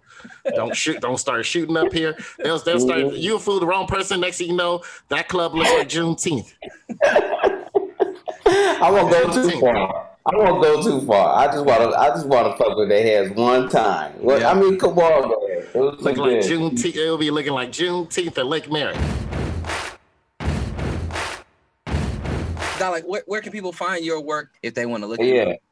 [0.55, 1.01] Don't shoot.
[1.01, 2.17] Don't start shooting up here.
[2.39, 3.01] They'll, they'll start.
[3.01, 3.17] Mm-hmm.
[3.17, 4.21] You fool the wrong person.
[4.21, 6.53] Next thing you know, that club looks like Juneteenth.
[8.47, 10.16] I won't go too far.
[10.29, 11.37] I won't go too far.
[11.39, 11.97] I just want to.
[11.97, 14.13] I just want to fuck with their heads one time.
[14.19, 15.67] Well, I mean, come on, man.
[15.73, 16.97] It was Look like Juneteenth.
[16.97, 18.97] It'll be looking like Juneteenth at Lake Merritt.
[22.79, 25.27] Now, like, where, where can people find your work if they want to look at
[25.27, 25.43] Yeah.
[25.51, 25.63] it,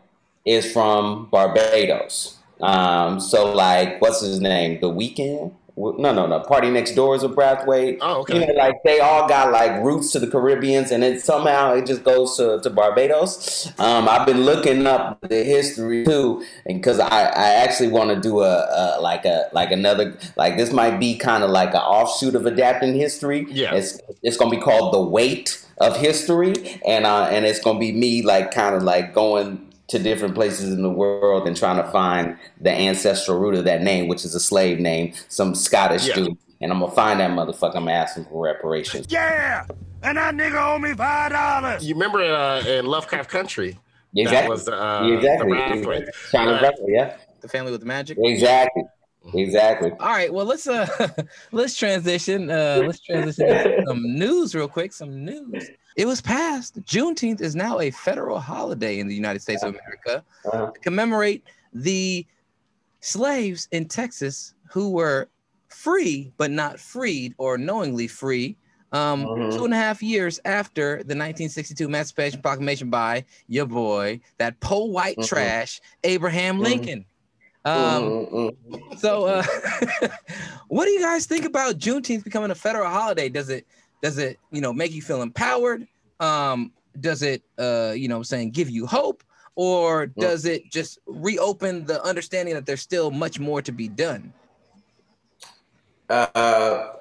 [0.45, 2.37] is from Barbados.
[2.61, 4.81] Um, so like, what's his name?
[4.81, 5.53] The Weeknd?
[5.79, 6.41] No, no, no.
[6.41, 7.99] PartyNextDoor is a Brathwaite.
[8.01, 8.41] Oh, okay.
[8.41, 11.87] You know, like they all got like roots to the Caribbeans, and it somehow it
[11.87, 13.73] just goes to, to Barbados.
[13.79, 18.21] Um, I've been looking up the history too, and because I, I actually want to
[18.21, 21.77] do a, a like a like another like this might be kind of like an
[21.81, 23.47] offshoot of adapting history.
[23.49, 23.75] Yeah.
[23.75, 27.93] it's it's gonna be called the weight of history, and uh, and it's gonna be
[27.93, 31.91] me like kind of like going to different places in the world and trying to
[31.91, 36.15] find the ancestral root of that name, which is a slave name, some Scottish Yeah.
[36.15, 36.39] dude.
[36.61, 37.77] And I'm gonna find that motherfucker.
[37.77, 39.07] I'm gonna ask him for reparations.
[39.09, 39.65] Yeah!
[40.03, 41.87] And that nigga owe me five dollars.
[41.87, 43.79] You remember uh, in Lovecraft Country?
[44.17, 44.41] Exactly.
[44.41, 45.53] That was uh, exactly.
[45.53, 46.09] the Brathwaite.
[46.33, 47.17] China Uh, Brathwaite, yeah.
[47.41, 48.19] The family with the magic.
[48.21, 48.83] Exactly.
[49.35, 49.91] Exactly.
[50.01, 50.87] All right, well let's uh
[51.53, 52.51] let's transition.
[52.51, 54.93] Uh let's transition to some news real quick.
[54.93, 55.71] Some news.
[55.99, 56.81] It was passed.
[56.85, 61.43] Juneteenth is now a federal holiday in the United States of America Uh, to commemorate
[61.73, 62.25] the
[63.01, 65.29] slaves in Texas who were
[65.67, 68.57] free but not freed or knowingly free.
[68.93, 69.57] Um, Mhm.
[69.57, 74.85] two and a half years after the 1962 Emancipation Proclamation by your boy, that po
[74.85, 75.27] white Mhm.
[75.27, 76.63] trash, Abraham Mhm.
[76.63, 77.05] Lincoln.
[77.65, 79.01] Um, mm, mm.
[79.01, 79.43] so, uh,
[80.69, 83.29] what do you guys think about Juneteenth becoming a federal holiday?
[83.29, 83.67] Does it
[84.03, 85.87] does it you know make you feel empowered?
[86.21, 89.23] Um, does it uh, you know I'm saying give you hope,
[89.55, 94.33] or does it just reopen the understanding that there's still much more to be done?
[96.09, 96.93] Uh,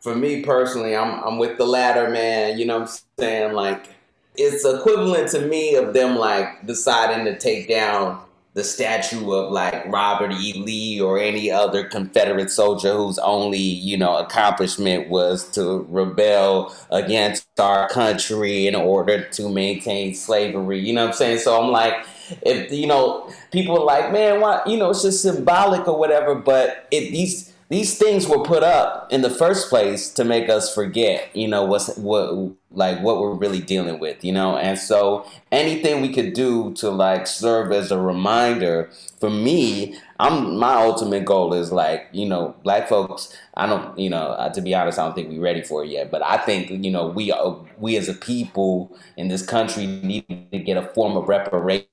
[0.00, 2.58] for me personally, I'm I'm with the latter, man.
[2.58, 3.52] You know what I'm saying?
[3.54, 3.88] Like,
[4.36, 8.23] it's equivalent to me of them like deciding to take down
[8.54, 10.54] the statue of like Robert E.
[10.54, 17.46] Lee or any other Confederate soldier whose only you know accomplishment was to rebel against
[17.60, 20.78] our country in order to maintain slavery.
[20.78, 21.38] You know what I'm saying?
[21.38, 21.94] So I'm like.
[22.40, 24.62] If you know, people are like, man, why?
[24.66, 26.34] You know, it's just symbolic or whatever.
[26.34, 30.74] But it these these things were put up in the first place to make us
[30.74, 34.56] forget, you know, what's what like what we're really dealing with, you know.
[34.58, 40.58] And so anything we could do to like serve as a reminder for me, I'm
[40.58, 43.34] my ultimate goal is like, you know, black folks.
[43.54, 45.90] I don't, you know, uh, to be honest, I don't think we're ready for it
[45.90, 46.10] yet.
[46.10, 50.50] But I think, you know, we are, we as a people in this country need
[50.52, 51.86] to get a form of reparation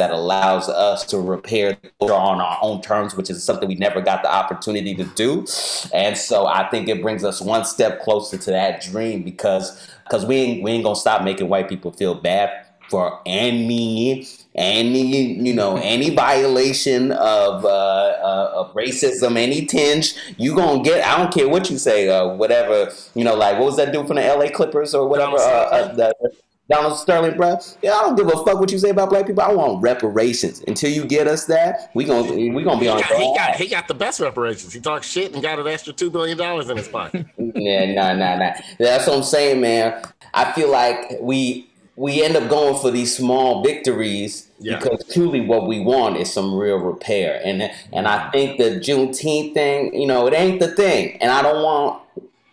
[0.00, 4.22] that allows us to repair on our own terms, which is something we never got
[4.22, 5.46] the opportunity to do.
[5.92, 10.24] And so I think it brings us one step closer to that dream because because
[10.24, 15.54] we ain't, we ain't gonna stop making white people feel bad for any any you
[15.54, 21.32] know any violation of uh, uh of racism any tinge you gonna get i don't
[21.32, 24.22] care what you say uh whatever you know like what was that dude from the
[24.22, 26.32] la clippers or whatever uh, uh, the,
[26.70, 27.58] Donald Sterling, bro.
[27.82, 29.42] Yeah, I don't give a fuck what you say about black people.
[29.42, 30.62] I want reparations.
[30.68, 33.00] Until you get us that, we gonna we gonna be He on.
[33.00, 34.72] got, he got he got the best reparations.
[34.72, 37.26] He talked shit and got an extra two billion dollars in his pocket.
[37.52, 38.52] Yeah, nah, nah, nah.
[38.78, 40.02] That's what I'm saying, man.
[40.32, 44.78] I feel like we we end up going for these small victories Yeah.
[44.78, 47.40] because truly what we want is some real repair.
[47.44, 51.18] And and I think the Juneteenth thing, you know, it ain't the thing.
[51.20, 52.00] And I don't want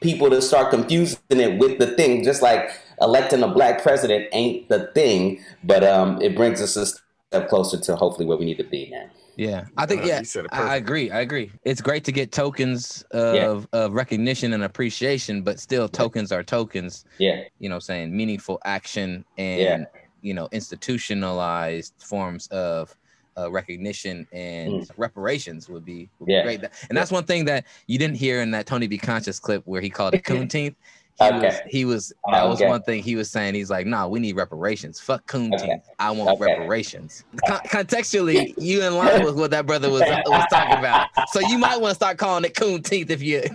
[0.02, 2.72] people to start confusing it with the thing, just like
[3.02, 7.78] electing a black president ain't the thing, but um, it brings us a step closer
[7.80, 9.10] to hopefully where we need to be, man.
[9.36, 11.12] Yeah, I think Uh, yeah, you said it I, I agree.
[11.12, 11.52] I agree.
[11.64, 17.06] It's great to get tokens of, of recognition and appreciation, but still tokens are tokens.
[17.20, 17.44] Yeah.
[17.60, 19.86] You know, what I'm saying meaningful action and Yeah.
[20.22, 22.96] you know institutionalized forms of
[23.38, 26.36] uh, recognition and reparations would be, would be Mm.
[26.38, 26.44] Yeah.
[26.44, 26.62] great.
[26.90, 28.98] And that's one thing that you didn't hear in that Tony B.
[28.98, 30.74] Conscious clip where he called it Coonteeth.
[31.20, 32.70] He was, he was uh, that was Okay.
[32.70, 33.56] one thing he was saying.
[33.56, 35.00] He's like, nah, we need reparations.
[35.00, 35.62] Fuck Coonteeth.
[35.64, 35.82] Okay.
[35.98, 36.54] I want Okay.
[36.54, 37.24] reparations.
[37.48, 41.08] Con- contextually, you in line with what that brother was was talking about.
[41.32, 43.42] So you might want to start calling it Coonteeth if you.
[43.42, 43.48] For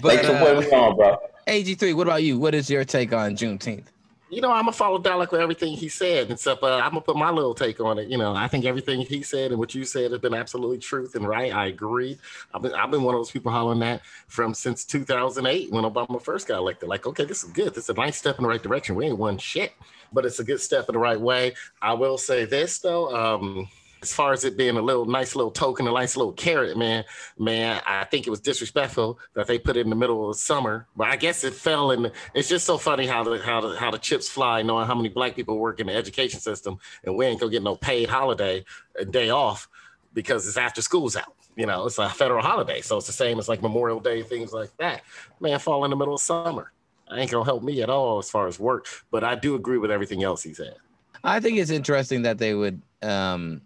[0.00, 1.16] putting me on, bro.
[1.46, 2.38] AG3, what about you?
[2.38, 3.86] What is your take on Juneteenth?
[4.30, 7.16] You know, I'm gonna follow Dahlak with everything he said, except uh, I'm gonna put
[7.16, 8.08] my little take on it.
[8.08, 11.16] You know, I think everything he said and what you said has been absolutely truth
[11.16, 11.52] and right.
[11.52, 12.16] I agree.
[12.54, 16.22] I've been I've been one of those people hollering that from since 2008 when Obama
[16.22, 16.88] first got elected.
[16.88, 17.74] Like, okay, this is good.
[17.74, 18.94] This is a nice step in the right direction.
[18.94, 19.72] We ain't won shit,
[20.12, 21.54] but it's a good step in the right way.
[21.82, 23.14] I will say this though.
[23.14, 23.68] Um,
[24.02, 27.04] as far as it being a little nice little token, a nice little carrot, man,
[27.38, 30.86] man, I think it was disrespectful that they put it in the middle of summer.
[30.96, 32.10] But I guess it fell in.
[32.34, 35.08] It's just so funny how the how the how the chips fly, knowing how many
[35.08, 38.64] black people work in the education system, and we ain't gonna get no paid holiday,
[39.10, 39.68] day off,
[40.14, 41.34] because it's after school's out.
[41.56, 44.52] You know, it's a federal holiday, so it's the same as like Memorial Day, things
[44.52, 45.02] like that.
[45.40, 46.72] Man, fall in the middle of summer.
[47.10, 49.78] I ain't gonna help me at all as far as work, but I do agree
[49.78, 50.76] with everything else he said.
[51.22, 53.62] I think it's interesting that they would um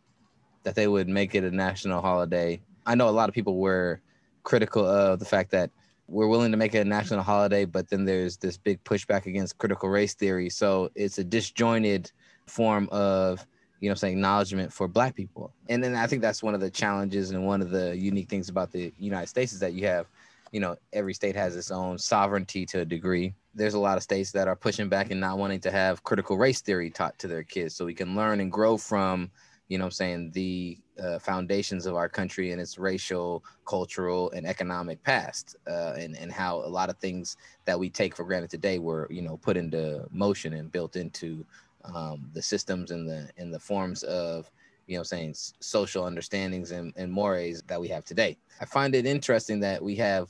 [0.65, 2.61] that they would make it a national holiday.
[2.85, 4.01] I know a lot of people were
[4.43, 5.71] critical of the fact that
[6.07, 9.59] we're willing to make it a national holiday, but then there's this big pushback against
[9.59, 10.51] critical race theory.
[10.51, 12.11] So it's a disjointed
[12.47, 13.47] form of,
[13.81, 15.53] you know, saying acknowledgement for black people.
[15.69, 18.49] And then I think that's one of the challenges and one of the unique things
[18.49, 20.07] about the United States is that you have,
[20.53, 23.35] you know, every state has its own sovereignty to a degree.
[23.55, 26.37] There's a lot of states that are pushing back and not wanting to have critical
[26.37, 29.31] race theory taught to their kids so we can learn and grow from
[29.69, 34.47] you know I'm saying, the uh, foundations of our country and its racial, cultural, and
[34.47, 38.51] economic past, uh, and, and how a lot of things that we take for granted
[38.51, 41.45] today were, you know, put into motion and built into
[41.85, 44.51] um, the systems and the and the forms of,
[44.87, 48.37] you know, I'm saying social understandings and, and mores that we have today.
[48.61, 50.29] I find it interesting that we have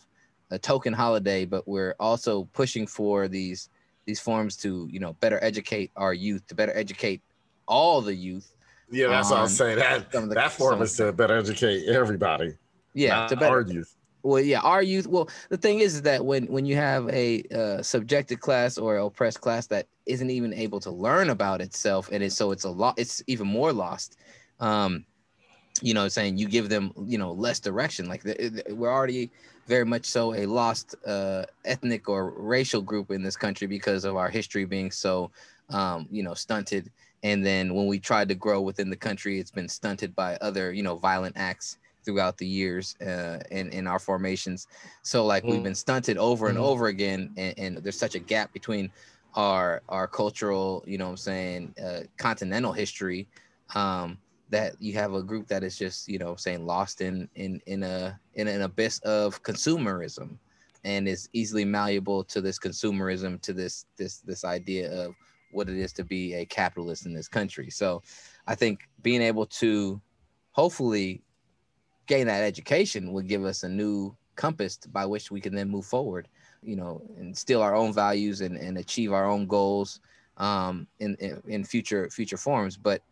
[0.50, 3.68] a token holiday, but we're also pushing for these
[4.06, 7.22] these forms to, you know, better educate our youth, to better educate
[7.66, 8.53] all the youth
[8.90, 9.78] Yeah, that's what I was saying.
[9.78, 12.54] That some of the- that form is to better educate everybody.
[12.92, 13.94] Yeah, to better our youth.
[14.22, 15.06] Well, yeah, our youth.
[15.06, 18.96] Well, the thing is, is that when when you have a uh, subjected class or
[18.96, 22.70] oppressed class that isn't even able to learn about itself, and it's so it's a
[22.70, 22.98] lot.
[22.98, 24.16] It's even more lost.
[24.60, 25.04] Um,
[25.82, 28.08] you know, saying you give them, you know, less direction.
[28.08, 29.30] Like the, the- we're already
[29.66, 34.14] very much so a lost uh, ethnic or racial group in this country because of
[34.16, 35.30] our history being so,
[35.70, 36.90] um, you know, stunted.
[37.24, 40.72] And then when we tried to grow within the country, it's been stunted by other,
[40.72, 44.66] you know, violent acts throughout the years uh, in in our formations.
[45.02, 45.64] So like we've Mm.
[45.64, 46.62] been stunted over and Mhm.
[46.62, 48.92] over again, and, and there's such a gap between
[49.34, 53.28] our our cultural, you know, what I'm saying, uh, continental history.
[53.74, 54.18] Um,
[54.50, 57.82] that you have a group that is just you know saying lost in in in
[57.82, 60.38] a in an abyss of consumerism
[60.84, 65.14] and is easily malleable to this consumerism to this this this idea of
[65.54, 68.02] what it is to be a capitalist in this country so
[68.46, 70.00] i think being able to
[70.52, 71.22] hopefully
[72.06, 75.86] gain that education would give us a new compass by which we can then move
[75.86, 76.28] forward
[76.62, 80.00] you know and steal our own values and, and achieve our own goals
[80.38, 83.02] um in, in in future future forms but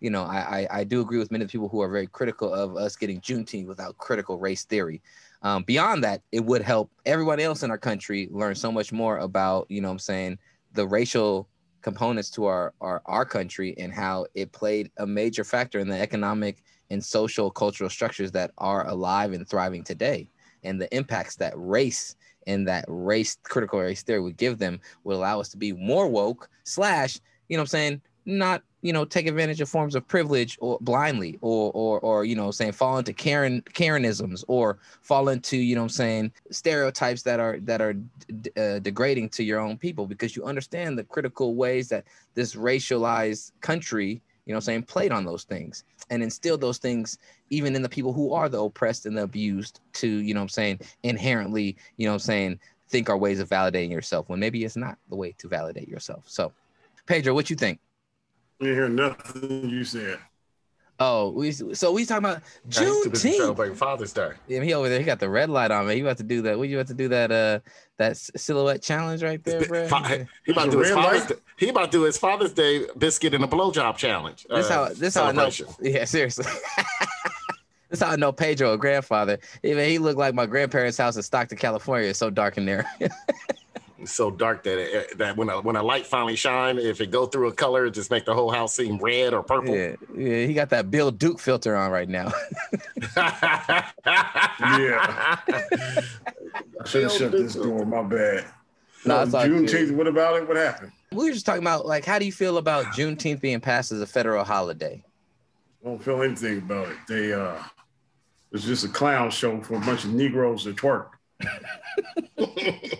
[0.00, 2.06] you know, I, I I do agree with many of the people who are very
[2.06, 5.02] critical of us getting Juneteenth without critical race theory.
[5.42, 9.18] Um, beyond that, it would help everyone else in our country learn so much more
[9.18, 10.38] about, you know, I'm saying
[10.72, 11.48] the racial
[11.88, 15.98] components to our, our our country and how it played a major factor in the
[15.98, 20.28] economic and social cultural structures that are alive and thriving today,
[20.64, 22.16] and the impacts that race
[22.46, 26.08] and that race critical race theory would give them would allow us to be more
[26.08, 30.06] woke slash, you know, what I'm saying not you know take advantage of forms of
[30.06, 35.28] privilege or blindly or or or you know saying fall into karen karenisms or fall
[35.28, 39.42] into you know what i'm saying stereotypes that are that are d- uh, degrading to
[39.42, 42.04] your own people because you understand the critical ways that
[42.34, 47.18] this racialized country you know I'm saying played on those things and instilled those things
[47.50, 50.48] even in the people who are the oppressed and the abused to you know i'm
[50.48, 52.58] saying inherently you know i'm saying
[52.88, 56.24] think are ways of validating yourself when maybe it's not the way to validate yourself.
[56.26, 56.52] So
[57.06, 57.80] pedro what you think
[58.60, 60.18] didn't hear nothing you said.
[61.00, 62.42] Oh, we so we talking about
[62.76, 63.36] I used to be Juneteenth.
[63.36, 64.30] celebrating Father's Day.
[64.48, 64.98] Yeah, he over there.
[64.98, 65.96] He got the red light on, man.
[65.96, 66.58] You about to do that?
[66.58, 67.30] What you about to do that?
[67.30, 67.60] Uh,
[67.98, 69.86] that silhouette challenge right there, bro.
[69.88, 71.26] Fa- He about to do his Father's?
[71.26, 71.34] Day.
[71.56, 74.44] He about to do his Father's Day biscuit and a blowjob challenge.
[74.50, 75.50] This uh, how this how I know.
[75.80, 76.46] Yeah, seriously.
[77.90, 79.38] this how I know Pedro, a grandfather.
[79.62, 82.08] Even he looked like my grandparents' house in Stockton, California.
[82.10, 82.86] It's so dark in there.
[84.00, 87.10] It's so dark that it, that when a when a light finally shine, if it
[87.10, 89.74] go through a color, it just make the whole house seem red or purple.
[89.74, 92.32] yeah, yeah, he got that Bill Duke filter on right now.
[94.78, 95.36] Yeah.
[96.80, 97.84] I should have shut this door.
[97.84, 98.44] My bad.
[99.04, 99.68] No, it's all good.
[99.68, 99.92] Juneteenth.
[99.92, 100.48] What about it?
[100.48, 100.92] What happened?
[101.12, 104.00] we were just talking about like, how do you feel about Juneteenth being passed as
[104.00, 105.02] a federal holiday?
[105.82, 106.96] I don't feel anything about it.
[107.08, 107.56] They uh,
[108.52, 111.10] it's just a clown show for a bunch of Negroes that twerk.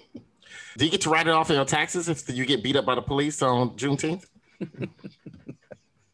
[0.79, 2.87] Do you get to write it off in your taxes if you get beat up
[2.87, 4.25] by the police on Juneteenth?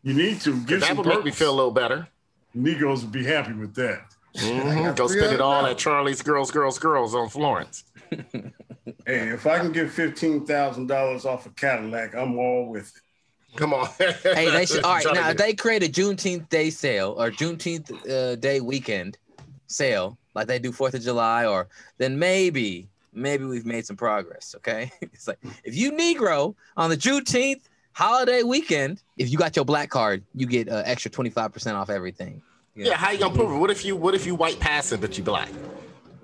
[0.03, 2.09] You need to get That some would make me feel a little better.
[2.55, 4.07] Negroes would be happy with that.
[4.37, 4.97] Mhm.
[4.97, 7.85] Go spend it all at Charlie's Girls, Girls, Girls on Florence.
[8.11, 13.57] Hey, if I can get fifteen thousand dollars off a Cadillac, I'm all with it.
[13.57, 13.89] Come on.
[13.99, 14.83] Hey, they should.
[14.83, 19.19] All right, now if they create a Juneteenth day sale or Juneteenth uh, day weekend
[19.67, 24.55] sale, like they do Fourth of July, or then maybe, maybe we've made some progress.
[24.59, 27.63] Okay, it's like if you Negro on the Juneteenth
[27.93, 31.77] holiday weekend, if you got your black card, you get uh, extra twenty five percent
[31.77, 32.43] off everything.
[32.77, 33.59] Yeah, how you gonna prove it?
[33.59, 35.49] What if you what if you white passing but you black?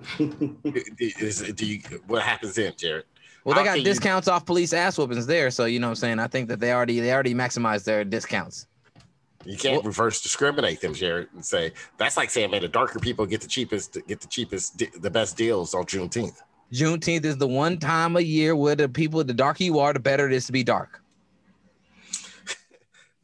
[0.19, 3.05] Is, do you what happens then, Jared?
[3.43, 5.91] Well, they got can you- discounts off police ass whoopings there, so you know what
[5.91, 6.19] I'm saying.
[6.19, 8.67] I think that they already they already maximized their discounts.
[9.43, 13.25] You can't reverse discriminate them, Jared, and say that's like saying, man, the darker people
[13.25, 16.37] get the cheapest, get the cheapest, the best deals on Juneteenth.
[16.71, 19.99] Juneteenth is the one time a year where the people, the darker you are, the
[19.99, 21.01] better it is to be dark.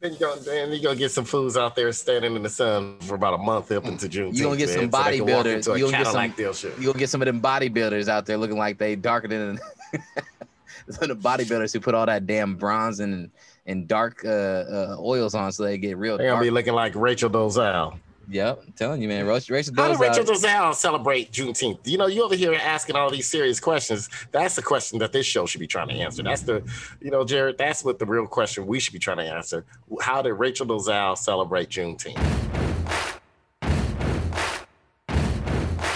[0.00, 3.00] Then you go, then you go get some fools out there standing in the sun
[3.00, 4.36] for about a month up into Juneteenth.
[4.36, 5.54] You gonna get some man, so walk bodybuilders.
[5.54, 6.74] into a You gonna get some.
[6.78, 9.58] You gonna get some of them bodybuilders out there looking like they darker than
[10.88, 13.28] some of the bodybuilders who put all that damn bronze and
[13.66, 16.16] and dark uh, uh, oils on, so they get real.
[16.16, 17.98] They're gonna be looking like Rachel Dolezal.
[18.30, 19.26] Yep, I'm telling you, man.
[19.26, 19.98] Rachel, Rachel How does.
[19.98, 21.86] did Rachel Dolezal celebrate Juneteenth?
[21.86, 24.10] You know, you over here asking all these serious questions.
[24.32, 26.22] That's the question that this show should be trying to answer.
[26.22, 26.62] That's the,
[27.00, 27.56] you know, Jared.
[27.56, 29.64] That's what the real question we should be trying to answer.
[30.02, 32.48] How did Rachel Dolezal celebrate Juneteenth?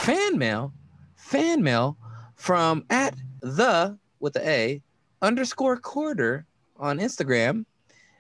[0.03, 0.73] fan mail,
[1.15, 1.97] fan mail
[2.35, 4.83] from at the with the A
[5.21, 6.45] underscore quarter
[6.77, 7.65] on Instagram.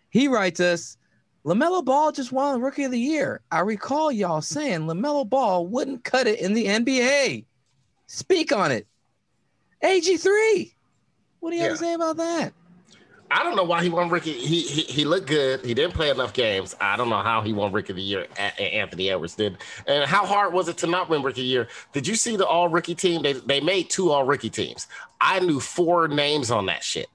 [0.08, 0.96] He writes us,
[1.44, 3.40] LaMelo Ball just won Rookie of the Year.
[3.50, 7.44] I recall y'all saying LaMelo Ball wouldn't cut it in the NBA.
[8.06, 8.86] Speak on it.
[9.82, 10.72] AG3.
[11.40, 12.52] What do you have to say about that?
[13.32, 14.34] I don't know why he won Rookie.
[14.34, 15.64] He, he he looked good.
[15.64, 16.76] He didn't play enough games.
[16.80, 18.26] I don't know how he won Rookie of the Year.
[18.36, 19.56] Anthony Edwards did.
[19.86, 21.68] And how hard was it to not win Rookie of the Year?
[21.92, 23.22] Did you see the All Rookie team?
[23.22, 24.86] They they made two All Rookie teams.
[25.20, 27.08] I knew four names on that shit.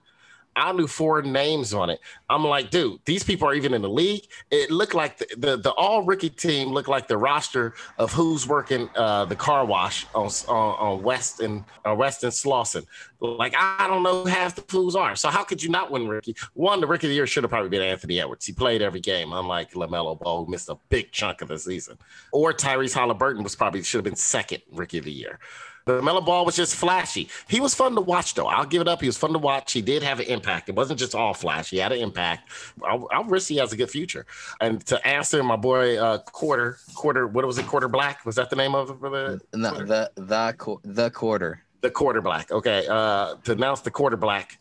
[0.57, 1.99] I knew four names on it.
[2.29, 4.23] I'm like, dude, these people are even in the league.
[4.51, 8.47] It looked like the the, the all rookie team looked like the roster of who's
[8.47, 12.85] working uh, the car wash on on, on West and uh, West and Slauson.
[13.19, 15.15] Like I don't know half the fools are.
[15.15, 16.35] So how could you not win rookie?
[16.53, 18.45] One, the rookie of the year should have probably been Anthony Edwards.
[18.45, 21.97] He played every game, unlike Lamelo Ball, who missed a big chunk of the season.
[22.31, 25.39] Or Tyrese Halliburton was probably should have been second rookie of the year.
[25.87, 27.29] The Melo Ball was just flashy.
[27.47, 28.47] He was fun to watch, though.
[28.47, 28.99] I'll give it up.
[29.01, 29.71] He was fun to watch.
[29.71, 30.67] He did have an impact.
[30.69, 31.69] It wasn't just all flash.
[31.69, 32.51] He had an impact.
[32.83, 34.25] I'll, I'll risk he has a good future.
[34.59, 37.65] And to answer my boy, uh, quarter, quarter, what was it?
[37.67, 38.25] Quarter black?
[38.25, 38.99] Was that the name of it?
[38.99, 41.63] The, the the qu- the quarter.
[41.81, 42.51] the quarter black.
[42.51, 42.85] Okay.
[42.89, 44.59] Uh, to announce the quarter black.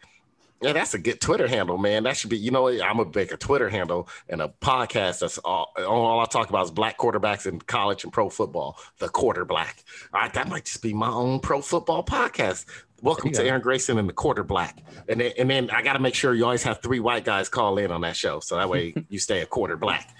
[0.62, 2.04] Yeah, that's a good Twitter handle, man.
[2.04, 2.80] That should be, you know, what?
[2.82, 6.64] I'm gonna make a Twitter handle and a podcast that's all, all I talk about
[6.64, 8.78] is black quarterbacks in college and pro football.
[8.98, 9.84] The quarter black.
[10.14, 12.64] All right, that might just be my own pro football podcast.
[13.02, 13.44] Welcome to.
[13.44, 14.78] Aaron Grayson and the quarter black.
[15.08, 17.50] And then, and then I got to make sure you always have three white guys
[17.50, 20.16] call in on that show, so that way you stay a quarter black.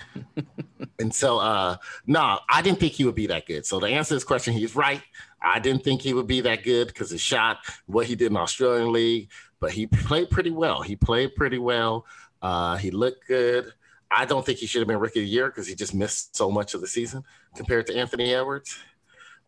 [0.99, 1.77] And so, uh,
[2.07, 3.65] no, I didn't think he would be that good.
[3.65, 5.01] So to answer this question, he's right.
[5.43, 8.37] I didn't think he would be that good because his shot, what he did in
[8.37, 9.31] Australian League,
[9.61, 10.83] but he played pretty well.
[10.83, 12.07] He played pretty well.
[12.43, 13.73] Uh, he looked good.
[14.11, 16.37] I don't think he should have been rookie of the year because he just missed
[16.37, 17.25] so much of the season
[17.57, 18.79] compared to Anthony Edwards.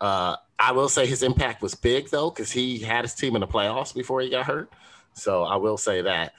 [0.00, 3.40] Uh, I will say his impact was big though because he had his team in
[3.40, 4.72] the playoffs before he got hurt.
[5.12, 6.32] So I will say that.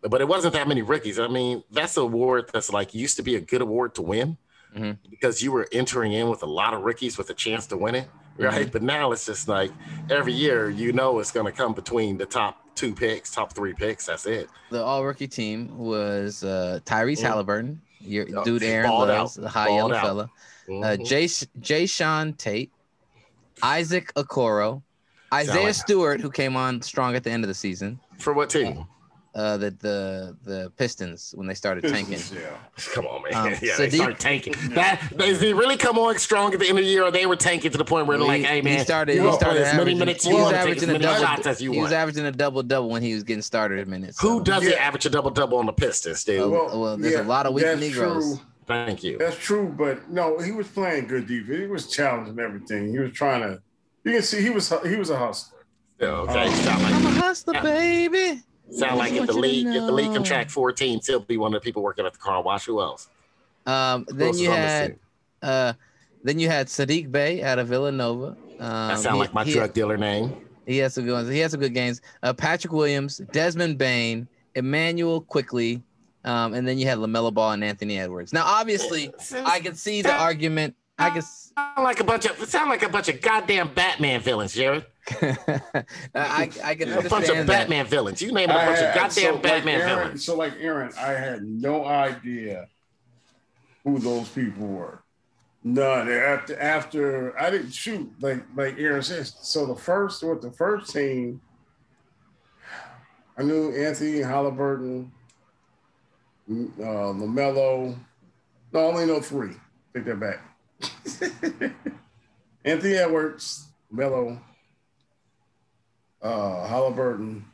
[0.00, 1.18] But it wasn't that many rookies.
[1.18, 4.36] I mean, that's an award that's like used to be a good award to win
[4.76, 4.98] Mhm.
[5.10, 7.94] because you were entering in with a lot of rookies with a chance to win
[7.96, 8.08] it,
[8.38, 8.70] right?
[8.70, 9.70] But now it's just like
[10.10, 13.74] every year you know it's going to come between the top two picks, top three
[13.74, 14.06] picks.
[14.06, 14.48] That's it.
[14.70, 17.22] The all rookie team was uh, Tyrese Mm.
[17.22, 20.04] Halliburton, your dude Aaron loves, the high balled yellow out.
[20.04, 20.30] fella.
[20.68, 21.06] Uh, Mhm.
[21.06, 22.70] Jay Jae'Sean Tate,
[23.62, 24.82] Isaac Okoro,
[25.32, 27.98] Isaiah like- Stewart, who came on strong at the end of the season.
[28.18, 28.86] For what team?
[29.34, 32.18] Uh, the the the Pistons when they started tanking.
[32.34, 32.56] Yeah.
[32.94, 33.34] Come on, man.
[33.34, 34.54] Um, yeah, they Saddiq- start tanking.
[34.70, 37.26] That they, they really come on strong at the end of the year, or they
[37.26, 39.20] were tanking to the point where they're like, "Hey, man, he started.
[39.22, 41.48] He started as many minutes he was want, take as averaging a double.
[41.48, 44.20] as you he was averaging a double double when he was getting started minutes.
[44.20, 46.40] Who doesn't average a double double on the Pistons, dude?
[46.40, 48.36] Oh, Well, well, there's a lot of weak Negroes.
[48.36, 48.46] True.
[48.66, 49.16] Thank you.
[49.16, 51.58] That's true, but no, he was playing good defense.
[51.58, 52.90] He was challenging everything.
[52.90, 53.62] He was trying to.
[54.04, 55.64] You can see he was he was a hustler.
[55.98, 56.50] Yeah, okay.
[56.50, 58.42] Sound I'm a like hustler, baby.
[58.70, 60.14] Sound like if the want you league if the league know.
[60.16, 62.66] contract 14, he'll be one of the people working at the car wash.
[62.66, 63.08] Who else?
[63.66, 64.98] Um, Who then else you is on the had,
[65.42, 65.72] uh,
[66.24, 68.28] then you had Saddiq Bey out of Villanova.
[68.28, 70.36] Um, That sound he- like my he- drug dealer name.
[70.66, 71.28] He has some good ones.
[71.30, 72.02] He has some good games.
[72.22, 75.82] Uh, Patrick Williams, Desmond Bane, Immanuel Quickley,
[76.24, 78.34] um, and then you had Lamelo Ball and Anthony Edwards.
[78.34, 79.10] Now, obviously,
[79.46, 80.74] I can see the argument.
[80.98, 81.22] I can.
[81.58, 84.84] S- Sound like a bunch of sound like a bunch of goddamn Batman villains, Jared.
[86.14, 87.60] I, I can A bunch of understand that.
[87.60, 88.20] Batman villains.
[88.20, 90.24] You name it a I bunch of goddamn so like Batman Aaron- villains.
[90.24, 92.68] So like Aaron, I had no idea
[93.84, 95.02] who those people were.
[95.64, 96.08] None.
[96.10, 99.34] After after I didn't shoot like like Aaron says.
[99.40, 101.40] So the first with the first team,
[103.36, 105.10] I knew Anthony Halliburton,
[106.50, 106.52] uh,
[107.14, 107.96] Lamelo.
[108.72, 109.52] No, I only know three.
[109.94, 110.40] Take that back.
[112.64, 114.40] Anthony Edwards, Melo,
[116.22, 117.44] uh, Halliburton.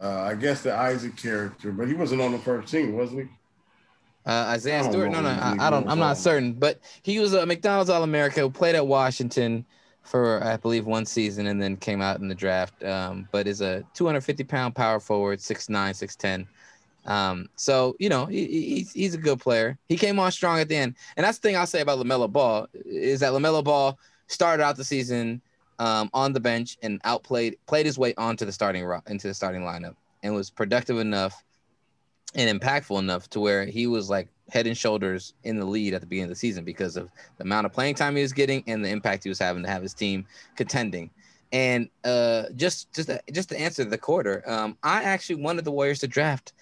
[0.00, 3.28] Uh, I guess the Isaac character, but he wasn't on the first team, wasn't he?
[4.26, 5.10] Uh, Isaiah Stewart?
[5.10, 5.88] No, no, I, I don't.
[5.88, 9.64] I'm not certain, but he was a McDonald's All America who played at Washington
[10.06, 12.82] for I believe one season and then came out in the draft.
[12.84, 16.46] Um, but is a 250 pound power forward, 6'9", 6'10".
[17.06, 19.78] Um, so you know he, he- he's he's a good player.
[19.88, 22.30] He came on strong at the end, and that's the thing I'll say about Lamelo
[22.30, 23.98] Ball is that Lamelo Ball
[24.28, 25.40] started out the season
[25.78, 29.62] um, on the bench and outplayed played his way onto the starting into the starting
[29.62, 31.44] lineup and was productive enough
[32.34, 36.00] and impactful enough to where he was like head and shoulders in the lead at
[36.00, 38.62] the beginning of the season because of the amount of playing time he was getting
[38.66, 40.26] and the impact he was having to have his team
[40.56, 41.10] contending.
[41.52, 46.00] And uh, just just just to answer the quarter, um, I actually wanted the Warriors
[46.00, 46.52] to draft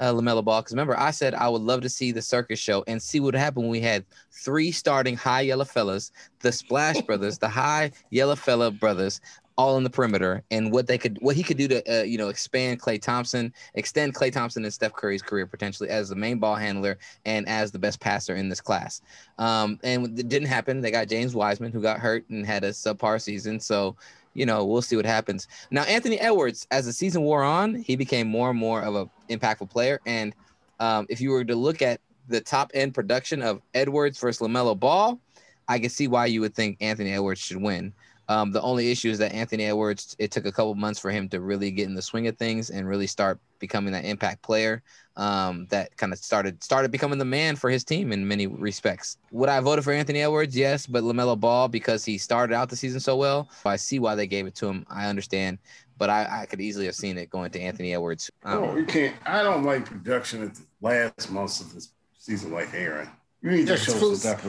[0.00, 2.82] uh, Lamelo Ball because remember I said I would love to see the circus show
[2.86, 7.38] and see what happened when we had three starting high yellow fellas, the Splash Brothers,
[7.38, 9.20] the high yellow fella brothers,
[9.60, 12.16] all in the perimeter, and what they could what he could do to uh, you
[12.16, 16.38] know expand Klay Thompson, extend Klay Thompson and Steph Curry's career potentially as the main
[16.38, 19.02] ball handler and as the best passer in this class.
[19.38, 20.80] Um, and it didn't happen.
[20.80, 23.96] They got James Wiseman who got hurt and had a subpar season, so
[24.34, 25.48] you know, we'll see what happens.
[25.70, 29.10] Now, Anthony Edwards, as the season wore on, he became more and more of an
[29.28, 30.00] impactful player.
[30.06, 30.34] And
[30.78, 34.78] um, if you were to look at the top end production of Edwards versus Lamelo
[34.78, 35.20] Ball,
[35.68, 37.92] I can see why you would think Anthony Edwards should win.
[38.28, 41.28] Um, the only issue is that Anthony Edwards, it took a couple months for him
[41.30, 44.82] to really get in the swing of things and really start becoming that impact player
[45.16, 49.18] um, that kind of started started becoming the man for his team in many respects.
[49.30, 50.56] Would I voted for Anthony Edwards?
[50.56, 53.48] Yes, but Lamelo Ball because he started out the season so well.
[53.64, 54.86] I see why they gave it to him.
[54.88, 55.58] I understand,
[55.98, 58.30] but I, I could easily have seen it going to Anthony Edwards.
[58.44, 59.14] Um, No, you can't.
[59.26, 63.08] I don't like production at the last months of this season like Aaron.
[63.42, 64.44] You need to show some type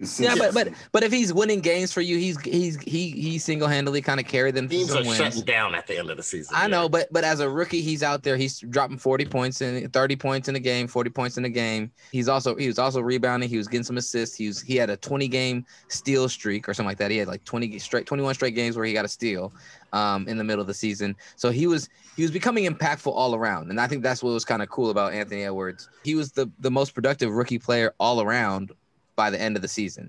[0.00, 3.38] of yeah, but but but if he's winning games for you, he's he's he he
[3.38, 5.16] single handedly kind of carried them to Teams are wins.
[5.16, 6.54] shutting down at the end of the season.
[6.56, 8.36] I know, but but as a rookie, he's out there.
[8.36, 11.90] He's dropping forty points in thirty points in a game, forty points in a game.
[12.12, 13.48] He's also he was also rebounding.
[13.48, 14.36] He was getting some assists.
[14.36, 17.10] He was he had a twenty game steal streak or something like that.
[17.10, 19.52] He had like twenty straight twenty one straight games where he got a steal
[19.92, 21.16] um, in the middle of the season.
[21.36, 24.44] So he was he was becoming impactful all around, and I think that's what was
[24.44, 25.88] kind of cool about Anthony Edwards.
[26.04, 28.72] He was the the most productive rookie player all around
[29.18, 30.08] by the end of the season.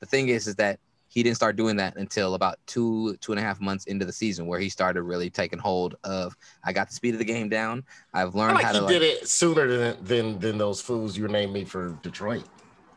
[0.00, 3.38] The thing is, is that he didn't start doing that until about two two and
[3.38, 6.86] a half months into the season where he started really taking hold of i got
[6.88, 7.82] the speed of the game down
[8.12, 11.26] i've learned like how he to did it sooner than than than those fools you
[11.26, 12.44] named me for Detroit.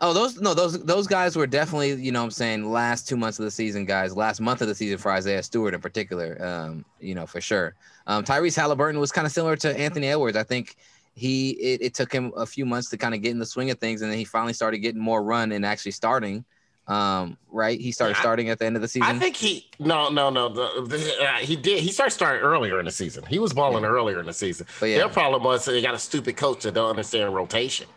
[0.01, 3.15] oh those no those those guys were definitely you know what i'm saying last two
[3.15, 6.37] months of the season guys last month of the season for isaiah stewart in particular
[6.45, 7.75] um you know for sure
[8.07, 10.75] um tyrese halliburton was kind of similar to anthony edwards i think
[11.21, 13.69] he it, it took him a few months to kind of get in the swing
[13.71, 16.43] of things and then he finally started getting more run and actually starting
[16.87, 19.53] um right he started Yeah, starting at the end of the season I think he
[19.79, 23.23] no no no the, the, uh, he did he started starting earlier in the season.
[23.27, 24.65] He was balling earlier in the season.
[24.79, 24.97] But yeah.
[24.99, 27.87] Their problem was they got a stupid coach that don't understand rotation.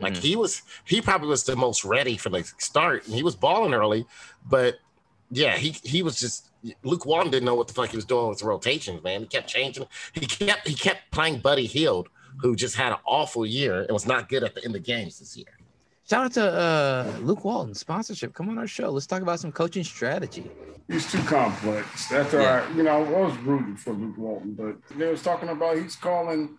[0.00, 0.22] Like Mm-hmm.
[0.22, 3.74] he was he probably was the most ready for the start and he was balling
[3.74, 4.06] early,
[4.46, 4.78] but
[5.30, 6.50] yeah, he he was just
[6.82, 9.20] Luke Walton didn't know what the fuck he was doing with the rotations, man.
[9.22, 9.86] He kept changing.
[10.12, 12.08] He kept he kept playing Buddy Hield,
[12.42, 15.18] who just had an awful year and was not good at the end of games
[15.18, 15.46] this year.
[16.08, 18.34] Shout out to uh, Luke Walton sponsorship.
[18.34, 18.90] Come on our show.
[18.90, 20.50] Let's talk about some coaching strategy.
[20.88, 22.08] He's too complex.
[22.08, 22.66] That's all Yeah.
[22.66, 22.76] right.
[22.76, 26.56] You know, I was rooting for Luke Walton, but they was talking about he's calling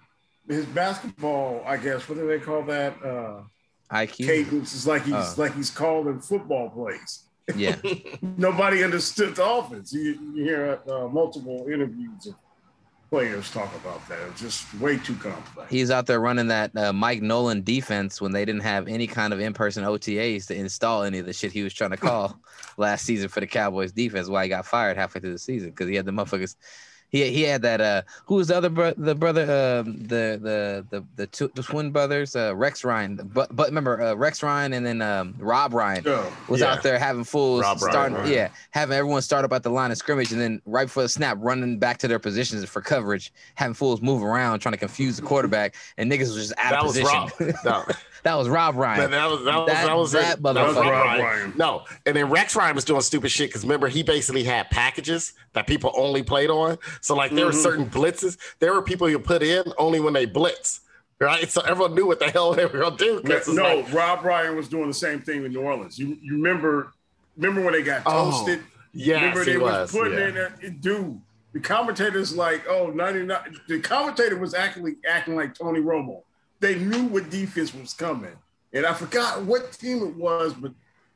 [0.48, 1.62] his basketball.
[1.66, 2.94] I guess what do they call that?
[3.04, 3.42] Uh,
[3.94, 4.26] IQ.
[4.26, 5.34] cadence is like he's Oh.
[5.38, 7.24] like he's calling football plays.
[7.54, 7.76] Yeah.
[8.22, 9.92] Nobody understood the offense.
[9.92, 12.36] You, you hear uh, multiple interviews of
[13.12, 14.20] players talk about that.
[14.30, 15.70] It's just way too complex.
[15.70, 19.34] He's out there running that uh, Mike Nolan defense when they didn't have any kind
[19.34, 22.40] of in-person OTAs to install any of the shit he was trying to call
[22.78, 24.30] last season for the Cowboys defense.
[24.30, 26.56] Why he got fired halfway through the season because he had the motherfuckers.
[27.12, 30.86] He, he had that uh who was the other bro- the brother um the the
[30.90, 34.72] the the, two, the twin brothers uh Rex Ryan but but remember uh, Rex Ryan
[34.74, 36.72] and then um Rob Ryan Oh, was yeah.
[36.74, 38.28] out there having fools Rob Ryan, starting right.
[38.30, 41.10] yeah having everyone start up at the line of scrimmage and then right before the
[41.10, 45.18] snap running back to their positions for coverage having fools move around trying to confuse
[45.18, 47.56] the quarterback and niggas was just out That of was position.
[47.66, 47.94] Rob.
[48.24, 48.32] No.
[48.32, 49.00] that was Rob Ryan.
[49.00, 50.44] That, that was that was That- that, was that it.
[50.44, 50.92] That was motherfucker.
[50.92, 51.54] Rob Ryan.
[51.58, 55.34] No, and then Rex Ryan was doing stupid shit because remember he basically had packages
[55.54, 56.78] that people only played on.
[57.02, 57.64] So like there were Mhm.
[57.64, 58.38] certain blitzes.
[58.60, 60.82] There were people you put in only when they blitz,
[61.20, 61.50] right?
[61.52, 63.22] So everyone knew what the hell they were gonna do.
[63.22, 65.98] 'cause it's No, like- Rob Ryan was doing the same thing in New Orleans.
[66.00, 66.94] You you remember
[67.38, 68.62] remember when they got Oh, toasted?
[68.94, 70.28] yes, remember he they was, putting yeah.
[70.28, 71.20] in there, dude.
[71.54, 73.58] The commentators like, oh, 99.
[73.68, 76.22] The commentator was actually acting like Tony Romo.
[76.62, 78.32] They knew what defense was coming.
[78.72, 80.72] And I forgot what team it was, but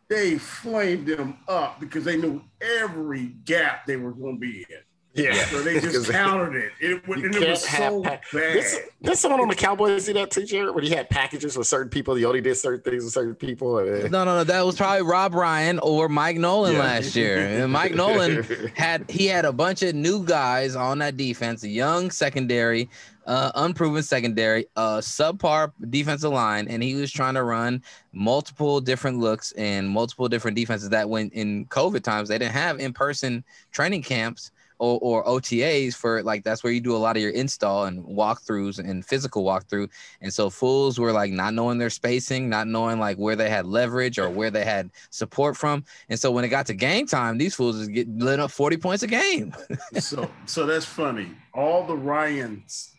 [0.09, 4.77] they flamed them up because they knew every gap they were going to be in.
[5.23, 5.33] Yeah.
[5.45, 6.73] So they just countered it.
[6.81, 8.53] It, was- You and it was so pack- bad.
[8.57, 11.89] This, this someone on the Cowboys see that teacher when he had packages with certain
[11.89, 12.15] people.
[12.15, 13.77] He only did certain things with certain people.
[13.77, 14.43] and- No, no, no.
[14.43, 16.79] That was probably Rob Ryan or Mike Nolan Yeah.
[16.79, 17.37] last year.
[17.37, 18.43] And Mike Nolan
[18.75, 22.89] had he had a bunch of new guys on that defense, a young secondary,
[23.25, 27.81] uh, unproven secondary, uh, subpar defensive line, and he was trying to run
[28.13, 32.79] multiple different looks and multiple different defenses that when in COVID times they didn't have
[32.79, 37.21] in-person training camps or, or OTAs for like that's where you do a lot of
[37.21, 39.89] your install and walkthroughs and physical walkthrough.
[40.21, 43.65] And so fools were like not knowing their spacing, not knowing like where they had
[43.65, 45.85] leverage or where they had support from.
[46.09, 48.77] And so when it got to game time, these fools was getting lit up 40
[48.77, 49.53] points a game.
[49.99, 51.31] so so that's funny.
[51.53, 52.94] All the Ryans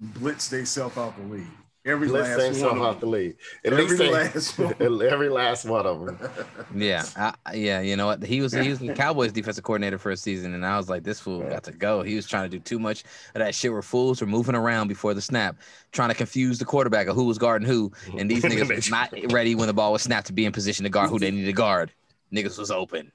[0.00, 1.46] blitz themselves out the league.
[1.86, 3.10] Every Let's last one of out the them.
[3.12, 3.36] league.
[3.64, 4.74] At Every least they- last one.
[5.02, 6.18] every last one of them.
[6.76, 7.04] yeah.
[7.16, 7.80] I, yeah.
[7.80, 8.22] You know what?
[8.22, 10.52] He was, he was the Cowboys defensive coordinator for a season.
[10.52, 12.02] And I was like, this fool got to go.
[12.02, 14.88] He was trying to do too much of that shit where fools were moving around
[14.88, 15.56] before the snap,
[15.90, 17.90] trying to confuse the quarterback of who was guarding who.
[18.18, 20.84] And these niggas was not ready when the ball was snapped to be in position
[20.84, 21.90] to guard who they needed to guard.
[22.30, 23.10] Niggas was open.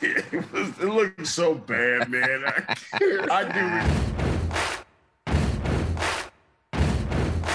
[0.00, 2.44] it, was, it looked so bad, man.
[2.46, 2.76] I,
[3.30, 4.33] I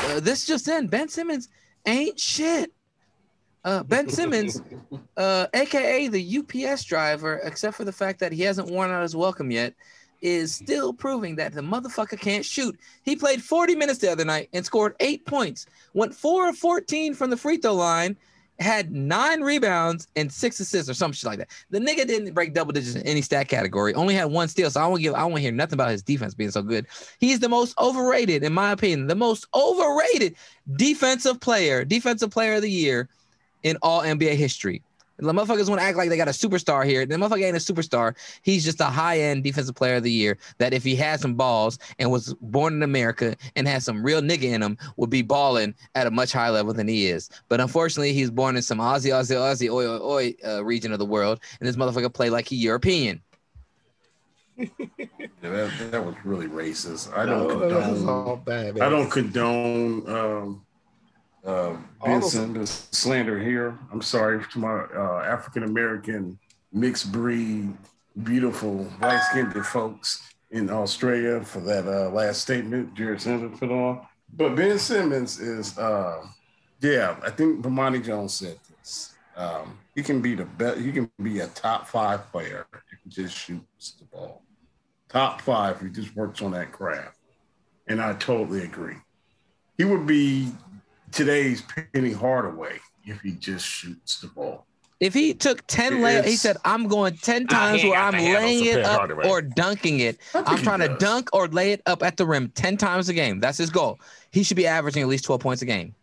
[0.09, 1.49] Uh, this just in: Ben Simmons
[1.85, 2.73] ain't shit.
[3.63, 4.59] Uh, ben Simmons,
[5.17, 9.15] uh, aka the UPS driver, except for the fact that he hasn't worn out his
[9.15, 9.75] welcome yet,
[10.21, 12.77] is still proving that the motherfucker can't shoot.
[13.03, 17.13] He played 40 minutes the other night and scored eight points, went four of 14
[17.13, 18.17] from the free throw line,
[18.59, 21.49] had nine rebounds and six assists or some shit like that.
[21.69, 24.69] The nigga didn't break double digits in any stat category, only had one steal.
[24.69, 26.85] So I won't give I won't hear nothing about his defense being so good.
[27.19, 30.35] He's the most overrated, in my opinion, the most overrated
[30.75, 33.09] defensive player, defensive player of the year
[33.63, 34.83] in all NBA history.
[35.19, 37.05] The motherfuckers want to act like they got a superstar here.
[37.05, 38.15] The motherfucker ain't a superstar.
[38.41, 41.77] He's just a high-end defensive player of the year that if he had some balls
[41.99, 45.75] and was born in America and had some real nigga in him, would be balling
[45.95, 47.29] at a much higher level than he is.
[47.49, 50.99] But unfortunately, he's born in some Aussie, Aussie, Aussie, oi, oi, oi uh, region of
[50.99, 53.21] the world, and this motherfucker play like he European.
[55.41, 57.17] Yeah, that, that was really racist.
[57.17, 58.09] I don't that was condone.
[58.09, 58.83] all bad, man.
[58.83, 60.65] I don't condone um,
[61.49, 63.77] uh, Benson the slander here.
[63.91, 66.37] I'm sorry to my uh, African American
[66.71, 67.73] mixed breed,
[68.23, 74.05] beautiful white skinned folks in Australia for that uh, last statement Jared Simmons put on.
[74.35, 76.23] But Ben Simmons is, uh,
[76.81, 79.15] yeah, I think Bomani Jones said this.
[79.35, 80.79] Um, he can be the best.
[80.79, 84.43] He can be a top five player if he just shoots the ball.
[85.07, 87.17] Top five if he just works on that craft.
[87.87, 88.97] And I totally agree.
[89.77, 90.51] He would be
[91.11, 94.65] today's Penny Hardaway if he just shoots the ball.
[94.99, 98.83] If he took 10 lay, he said, I'm going 10 times where I'm laying it
[98.83, 99.29] up Hardaway.
[99.29, 100.17] or dunking it.
[100.29, 102.75] I think I'm he trying to dunk or lay it up at the rim 10
[102.75, 103.39] times a game.
[103.39, 103.99] That's his goal.
[104.31, 105.95] He should be averaging at least 12 points a game.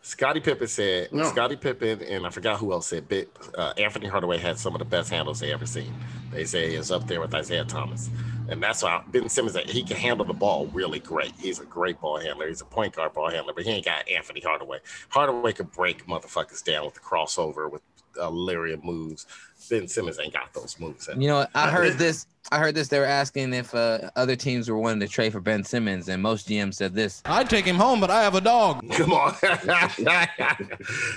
[0.00, 4.38] Scottie Pippen said, Scottie Pippen, and I forgot who else said, but uh, Anthony Hardaway
[4.38, 5.92] had some of the best handles they ever seen.
[6.32, 8.08] They say is up there with Isaiah Thomas.
[8.48, 11.32] And that's why Ben Simmons, he can handle the ball really great.
[11.38, 12.48] He's a great ball handler.
[12.48, 14.78] He's a point guard ball handler, but he ain't got Anthony Hardaway.
[15.10, 17.82] Hardaway can break motherfuckers down with the crossover, with
[18.18, 19.26] uh, Lyria moves.
[19.70, 21.08] Ben Simmons ain't got those moves.
[21.16, 22.26] You know, I heard this.
[22.50, 22.88] I heard this.
[22.88, 26.22] They were asking if uh, other teams were wanting to trade for Ben Simmons, and
[26.22, 27.22] most GMs said this.
[27.26, 28.88] I'd take him home, but I have a dog.
[28.92, 29.34] Come on.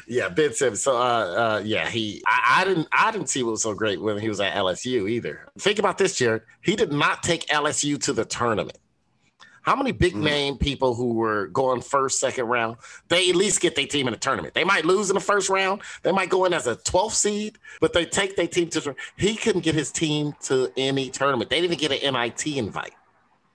[0.08, 0.84] yeah, Ben Simmons.
[0.84, 2.22] So, uh, uh, yeah, he.
[2.28, 2.88] I, I didn't.
[2.92, 5.48] I didn't see what was so great when he was at LSU either.
[5.58, 6.42] Think about this, Jared.
[6.62, 8.78] He did not take LSU to the tournament.
[9.62, 10.24] How many big mm-hmm.
[10.24, 12.78] name people who were going first, second round,
[13.10, 14.54] they at least get their team in the tournament.
[14.54, 15.82] They might lose in the first round.
[16.04, 18.96] They might go in as a 12th seed, but they take their team to.
[19.18, 21.50] He couldn't get his team to any tournament.
[21.50, 22.94] They didn't get an NIT invite.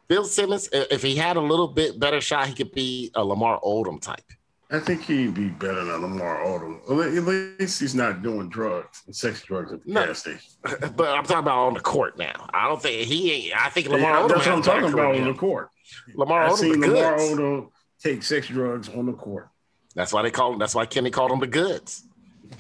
[0.09, 3.61] Bill Simmons, if he had a little bit better shot, he could be a Lamar
[3.61, 4.23] Odom type.
[4.71, 6.81] I think he'd be better than Lamar Odom.
[6.91, 10.07] At least he's not doing drugs and sex drugs at the No.
[10.07, 10.41] gas station.
[10.97, 12.49] But I'm talking about on the court now.
[12.53, 13.57] I don't think he ain't.
[13.57, 14.29] I think Lamar Yeah, Odom.
[14.29, 15.71] that's what I'm talking about on the court.
[16.15, 17.31] Lamar I've Odom seen the Lamar goods.
[17.33, 17.71] Odom
[18.03, 19.49] take sex drugs on the court.
[19.95, 20.59] That's why they call him.
[20.59, 22.05] That's why Kenny called him the goods.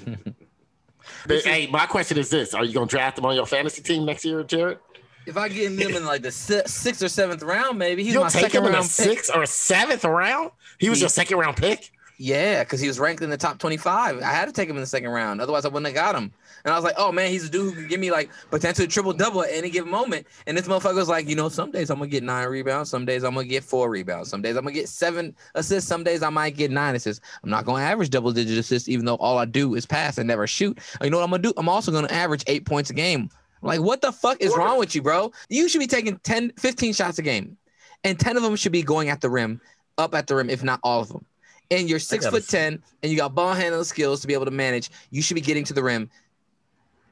[1.27, 3.83] but, hey, my question is this: Are you going to draft him on your fantasy
[3.83, 4.79] team next year, Jared?
[5.27, 8.29] If I get him in like the sixth or seventh round, maybe he's You'll my
[8.29, 8.93] take second him in the round pick.
[8.93, 10.53] sixth or seventh round?
[10.79, 11.91] He was your second round pick.
[12.19, 14.23] Yeah, because he was ranked in the top 25.
[14.23, 15.41] I had to take him in the second round.
[15.41, 16.33] Otherwise, I wouldn't have got him.
[16.67, 18.89] And I was like, oh man, he's a dude who can give me like potentially
[18.89, 20.27] triple double at any given moment.
[20.49, 23.05] And this motherfucker was like, you know, some days I'm gonna get nine rebounds, some
[23.05, 26.25] days I'm gonna get four rebounds, some days I'm gonna get seven assists, some days
[26.25, 27.25] I might get nine assists.
[27.45, 30.27] I'm not gonna average double digit assists, even though all I do is pass and
[30.27, 30.77] never shoot.
[31.01, 31.53] You know what I'm gonna do?
[31.57, 33.31] I'm also gonna average eight points a game.
[33.63, 35.31] Like, what the fuck is wrong with you, bro?
[35.49, 37.57] You should be taking 10, 15 shots a game,
[38.03, 39.61] and 10 of them should be going at the rim,
[39.99, 41.25] up at the rim, if not all of them.
[41.71, 44.53] And you're six foot ten, and you got ball handling skills to be able to
[44.53, 44.91] manage.
[45.11, 46.11] You should be getting to the rim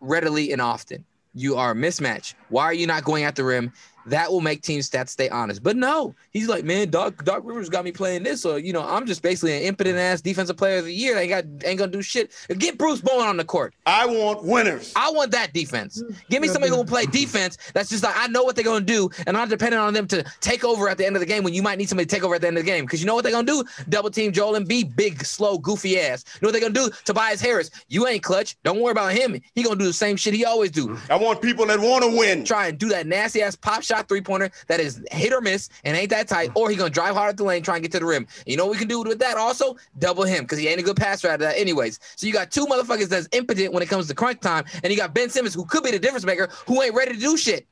[0.04, 1.04] readily and often.
[1.34, 2.34] You are a mismatch.
[2.48, 3.72] Why are you not going at the rim?
[4.06, 5.62] That will make team stats stay honest.
[5.62, 8.82] But no, he's like, man, Doc Doc Rivers got me playing this, so you know,
[8.82, 11.16] I'm just basically an impotent ass defensive player of the year.
[11.16, 12.32] Ain't got ain't gonna do shit.
[12.58, 13.74] Get Bruce Bowen on the court.
[13.86, 14.92] I want winners.
[14.96, 16.02] I want that defense.
[16.02, 16.16] Mm.
[16.28, 17.58] Give me somebody who will play defense.
[17.72, 20.24] That's just like I know what they're gonna do, and I'm dependent on them to
[20.40, 22.24] take over at the end of the game when you might need somebody to take
[22.24, 22.84] over at the end of the game.
[22.84, 23.64] Because you know what they're gonna do?
[23.88, 26.24] Double team Joel Embiid, big, slow, goofy ass.
[26.34, 26.90] You know what they're gonna do?
[27.04, 28.56] Tobias Harris, you ain't clutch.
[28.64, 29.40] Don't worry about him.
[29.54, 30.98] He gonna do the same shit he always do.
[31.08, 32.44] I want people that want to win.
[32.44, 35.68] Try and do that nasty ass pop shot three pointer that is hit or miss
[35.84, 37.92] and ain't that tight, or he gonna drive hard at the lane, try and get
[37.92, 38.26] to the rim.
[38.46, 39.76] You know what we can do with that also?
[39.98, 42.00] Double him because he ain't a good passer out of that anyways.
[42.16, 44.98] So you got two motherfuckers that's impotent when it comes to crunch time, and you
[44.98, 47.66] got Ben Simmons who could be the difference maker who ain't ready to do shit.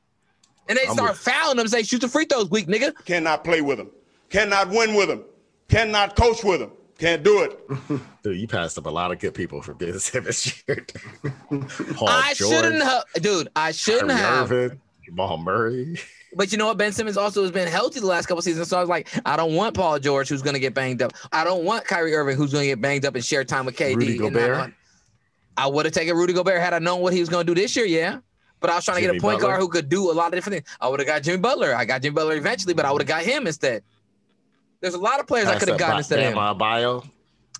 [0.69, 2.93] And they I'm start with- fouling them, say shoot the free throws, weak nigga.
[3.05, 3.91] Cannot play with them.
[4.29, 5.23] Cannot win with them.
[5.67, 6.71] Cannot coach with them.
[6.97, 7.59] Can't do it.
[8.23, 10.63] Dude, you passed up a lot of good people for Ben Simmons.
[10.65, 10.93] Jared.
[11.95, 13.49] Paul I George, shouldn't have, dude.
[13.55, 14.51] I shouldn't Kyrie have.
[14.51, 15.99] Irving, Jamal Murray.
[16.35, 16.77] But you know what?
[16.77, 18.67] Ben Simmons also has been healthy the last couple seasons.
[18.67, 21.13] So I was like, I don't want Paul George, who's going to get banged up.
[21.31, 23.75] I don't want Kyrie Irving, who's going to get banged up and share time with
[23.75, 23.95] KD.
[23.97, 24.73] Rudy Gobert?
[25.55, 27.59] I would have taken Rudy Gobert had I known what he was going to do
[27.61, 27.85] this year.
[27.85, 28.19] Yeah.
[28.59, 29.49] But I was trying to get a point Butler?
[29.49, 30.77] guard who could do a lot of different things.
[30.79, 31.75] I would have got Jimmy Butler.
[31.75, 33.83] I got Jimmy Butler eventually, but I would have got him instead.
[34.79, 36.57] There's a lot of players I could have gotten instead of him.
[36.57, 37.03] Bio,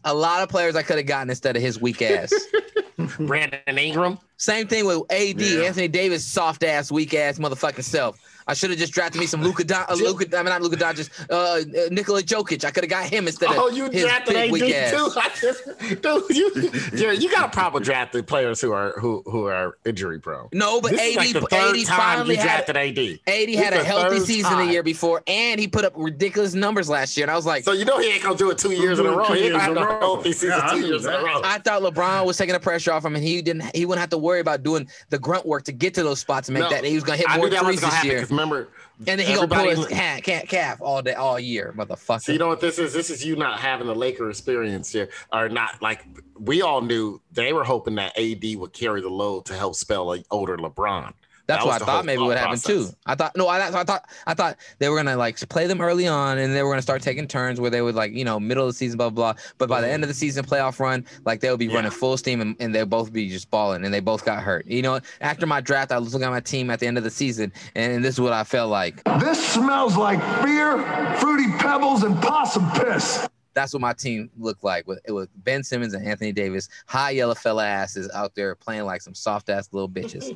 [0.03, 2.33] A lot of players I could have gotten instead of his weak ass.
[3.19, 4.19] Brandon Ingram.
[4.37, 8.19] Same thing with AD, Anthony Davis, soft ass, weak ass motherfucking self.
[8.47, 10.77] I should have just drafted me some Luka, Don, uh, Luka, I mean not Luka
[10.77, 12.63] Doncic, uh, uh, Nikola Jokic.
[12.65, 14.73] I could have got him instead of Oh, you his drafted big AD weak too?
[14.73, 15.17] ass.
[15.17, 19.45] I just, dude, you, Jared, you got a problem drafting players who are who who
[19.47, 20.49] are injury prone.
[20.53, 22.97] No, but This is AD, like the third AD time finally you had drafted AD.
[22.97, 24.65] AD This had a healthy season time.
[24.67, 27.23] the year before, and he put up ridiculous numbers last year.
[27.25, 29.05] And I was like, So you know he ain't gonna do it two years in
[29.05, 29.25] a row.
[29.25, 31.41] He ain't gonna have a healthy season Yeah, I two knew years in a row.
[31.43, 33.75] I thought LeBron was taking the pressure off him, and he didn't.
[33.75, 36.49] He wouldn't have to worry about doing the grunt work to get to those spots
[36.49, 36.83] and make No, that.
[36.83, 38.69] He was gonna hit more knew threes this year, because remember,
[38.99, 42.21] and then he gonna pull his calf, calf, calf all day, all year, motherfucker.
[42.21, 42.93] So you know what this is?
[42.93, 46.05] This is you not having the Laker experience here, or not like
[46.39, 50.11] we all knew they were hoping that AD would carry the load to help spell
[50.11, 51.13] an older LeBron.
[51.45, 52.89] That's That what I thought maybe would happen process.
[52.91, 52.95] too.
[53.05, 56.07] I thought no, I, I thought I thought they were gonna like play them early
[56.07, 58.63] on, and they were gonna start taking turns where they would like you know middle
[58.63, 59.33] of the season, blah blah.
[59.33, 59.41] blah.
[59.57, 62.39] But by the end of the season, playoff run, like they'll be running full steam,
[62.39, 64.65] and, and they'll both be just balling, and they both got hurt.
[64.67, 67.03] You know, after my draft, I was looking at my team at the end of
[67.03, 69.03] the season, and this is what I felt like.
[69.19, 70.77] This smells like beer,
[71.17, 73.27] fruity pebbles, and possum piss.
[73.53, 77.11] That's what my team looked like with it was Ben Simmons and Anthony Davis, high
[77.11, 80.35] yellow fella asses out there playing like some soft ass little bitches.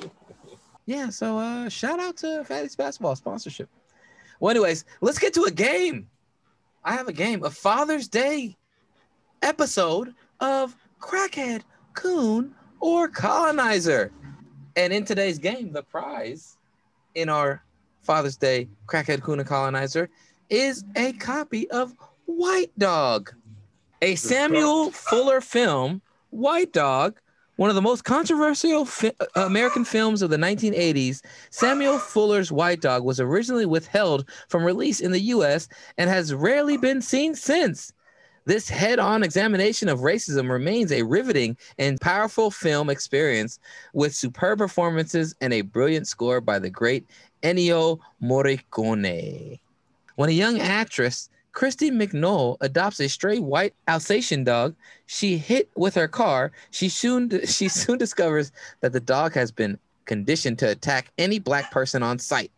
[0.86, 3.68] Yeah, so uh shout out to Fatty's basketball sponsorship.
[4.38, 6.08] Well, anyways, let's get to a game.
[6.84, 8.56] I have a game, a Father's Day
[9.42, 11.62] episode of Crackhead,
[11.94, 14.12] Coon, or Colonizer.
[14.76, 16.56] And in today's game, the prize
[17.16, 17.64] in our
[18.02, 20.08] Father's Day Crackhead, Coon, and Colonizer
[20.50, 21.94] is a copy of
[22.26, 23.32] White Dog,
[24.02, 26.02] a Samuel Fuller film.
[26.30, 27.18] White Dog,
[27.56, 32.80] one of the most controversial fi- uh, American films of the 1980s, Samuel Fuller's White
[32.80, 37.92] Dog was originally withheld from release in the US and has rarely been seen since.
[38.44, 43.58] This head on examination of racism remains a riveting and powerful film experience
[43.92, 47.06] with superb performances and a brilliant score by the great
[47.42, 49.58] Ennio Morricone.
[50.16, 54.74] When a young actress, Kristy McNichol, adopts a stray white Alsatian dog
[55.06, 58.50] she hit with her car, she soon, she soon discovers
[58.80, 62.50] that the dog has been conditioned to attack any black person on sight.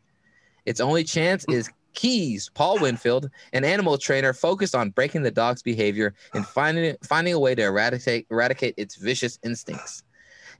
[0.67, 5.63] Its only chance is Keys, Paul Winfield, an animal trainer focused on breaking the dog's
[5.63, 10.05] behavior and finding finding a way to eradicate eradicate its vicious instincts.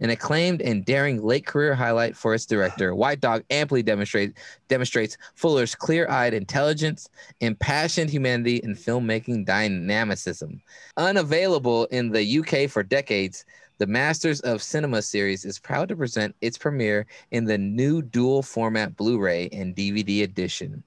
[0.01, 4.35] An acclaimed and daring late career highlight for its director, White Dog amply demonstrate,
[4.69, 7.09] demonstrates Fuller's clear-eyed intelligence,
[7.41, 10.63] impassioned humanity, and filmmaking dynamicism.
[10.97, 13.45] Unavailable in the UK for decades,
[13.79, 18.43] the Masters of Cinema series is proud to present its premiere in the new dual
[18.43, 20.83] format Blu-ray and DVD edition.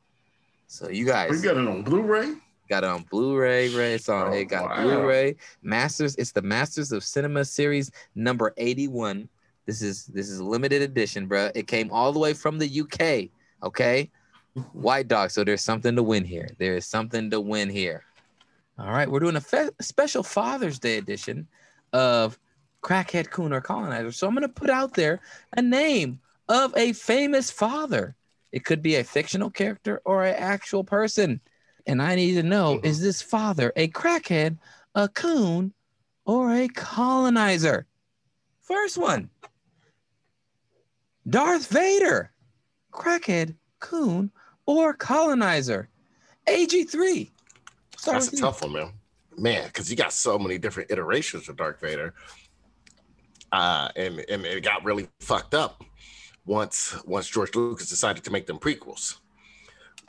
[0.67, 2.33] So you guys We got it on Blu-ray.
[2.71, 3.95] Got it on Blu-ray, Ray.
[3.95, 4.29] It's on.
[4.29, 4.81] Oh, it got wow.
[4.81, 6.15] Blu-ray Masters.
[6.15, 9.27] It's the Masters of Cinema series number eighty-one.
[9.65, 11.51] This is this is a limited edition, bro.
[11.53, 13.29] It came all the way from the UK.
[13.61, 14.09] Okay,
[14.71, 15.31] White Dog.
[15.31, 16.47] So there's something to win here.
[16.59, 18.05] There is something to win here.
[18.79, 21.47] All right, we're doing a fe- special Father's Day edition
[21.91, 22.39] of
[22.81, 24.13] Crackhead Coon or Colonizer.
[24.13, 25.19] So I'm gonna put out there
[25.57, 28.15] a name of a famous father.
[28.53, 31.41] It could be a fictional character or an actual person.
[31.85, 34.57] And I need to know is this father a crackhead,
[34.95, 35.73] a coon,
[36.25, 37.87] or a colonizer?
[38.61, 39.29] First one
[41.27, 42.31] Darth Vader,
[42.91, 44.31] crackhead, coon,
[44.65, 45.89] or colonizer?
[46.47, 47.29] AG3.
[47.97, 48.41] Start That's a you.
[48.41, 48.91] tough one, man.
[49.37, 52.13] Man, because you got so many different iterations of Darth Vader.
[53.51, 55.83] Uh, and and it got really fucked up
[56.45, 59.17] once once George Lucas decided to make them prequels.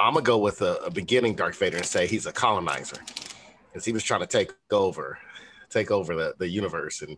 [0.03, 3.01] I'm gonna go with a, a beginning Darth Vader and say he's a colonizer,
[3.69, 5.19] because he was trying to take over,
[5.71, 7.17] take over the, the universe, and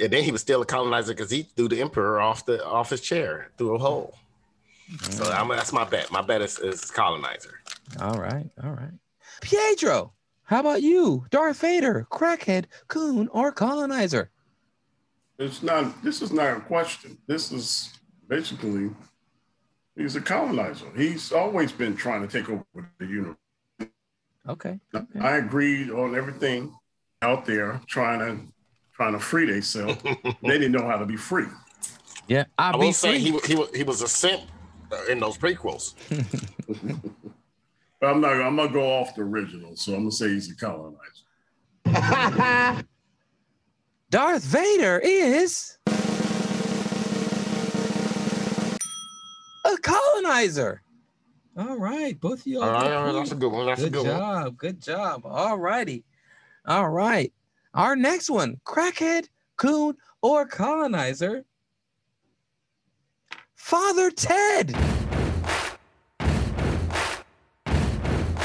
[0.00, 2.90] and then he was still a colonizer because he threw the emperor off the off
[2.90, 4.14] his chair through a hole.
[5.10, 5.38] So mm.
[5.38, 6.10] I'm, that's my bet.
[6.10, 7.60] My bet is, is colonizer.
[8.00, 8.92] All right, all right.
[9.40, 10.12] Pietro,
[10.44, 11.26] how about you?
[11.30, 14.30] Darth Vader, crackhead, coon, or colonizer?
[15.38, 16.02] It's not.
[16.02, 17.18] This is not a question.
[17.26, 17.92] This is
[18.28, 18.90] basically
[19.96, 20.86] he's a colonizer.
[20.96, 22.64] He's always been trying to take over
[22.98, 23.36] the universe.
[24.48, 24.78] Okay.
[25.20, 26.74] I agreed on everything
[27.22, 28.38] out there trying to
[28.94, 30.02] trying to free themselves.
[30.42, 31.46] they didn't know how to be free.
[32.28, 34.42] Yeah, I I'll will be say he, wa- he, wa- he was a simp
[34.92, 35.94] uh, in those prequels.
[38.00, 38.32] But I'm not.
[38.32, 39.76] I'm gonna go off the original.
[39.76, 40.98] So I'm gonna say he's a colonizer.
[44.10, 45.78] Darth Vader is
[49.74, 50.82] a colonizer.
[51.56, 52.64] All right, both of y'all.
[52.64, 53.66] All right, all right, that's a good one.
[53.66, 54.18] That's a good good one.
[54.18, 54.56] job.
[54.56, 55.22] Good job.
[55.24, 56.04] All righty.
[56.66, 57.32] All right.
[57.74, 61.44] Our next one: crackhead, coon, or colonizer.
[63.54, 64.76] Father Ted.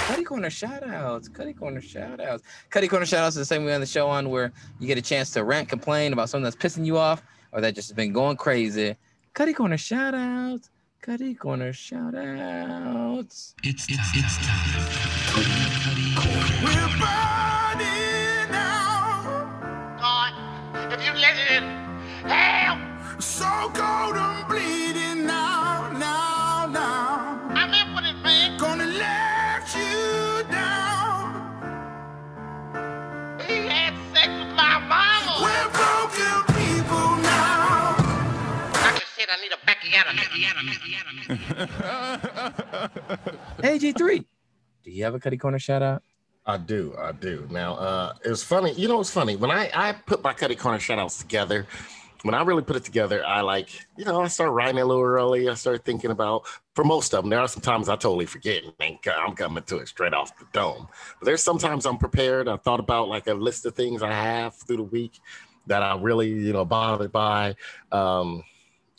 [0.07, 1.27] Cuddy Corner shout outs.
[1.27, 2.43] Cuddy Corner shout outs.
[2.69, 4.97] Cuddy Corner shout outs is the same way on the show on where you get
[4.97, 7.95] a chance to rant, complain about something that's pissing you off or that just has
[7.95, 8.95] been going crazy.
[9.33, 10.69] Cutty Corner shout outs.
[11.01, 13.55] Cuddy Corner shout outs.
[13.63, 14.83] It's it's it's time.
[16.63, 17.28] We're burning
[40.13, 40.77] need
[43.61, 44.25] a AG3.
[44.83, 46.03] Do you have a Cuddy Corner shout out?
[46.45, 47.47] I do, I do.
[47.51, 48.73] Now, uh, it was funny.
[48.73, 51.67] You know, what's funny when I I put my Cuddy Corner shoutouts together.
[52.23, 55.03] When I really put it together, I like, you know, I start writing a little
[55.03, 55.47] early.
[55.47, 58.61] I start thinking about, for most of them, there are some times I totally forget
[58.61, 60.89] and think I'm coming to it straight off the dome.
[61.19, 62.49] But there's sometimes I'm prepared.
[62.49, 65.21] I thought about like a list of things I have through the week
[65.67, 67.55] that I really, you know, bothered by,
[67.93, 68.43] um,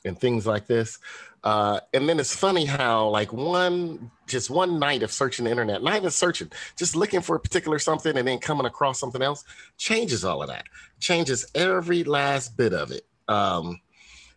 [0.05, 0.99] and things like this.
[1.43, 5.83] Uh, and then it's funny how like one just one night of searching the internet,
[5.83, 9.45] not even searching, just looking for a particular something and then coming across something else
[9.79, 10.65] changes all of that,
[11.01, 13.07] changes every last bit of it.
[13.29, 13.81] Um,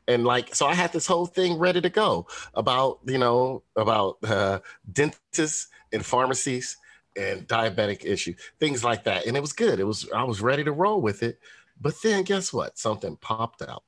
[0.08, 4.18] and like so i had this whole thing ready to go about you know about
[4.26, 4.60] uh,
[4.92, 6.76] dentists and pharmacies
[7.16, 9.26] and diabetic issue things like that.
[9.26, 9.80] And it was good.
[9.80, 11.40] It was i was ready to roll with it.
[11.80, 12.78] But then guess what?
[12.78, 13.84] Something popped out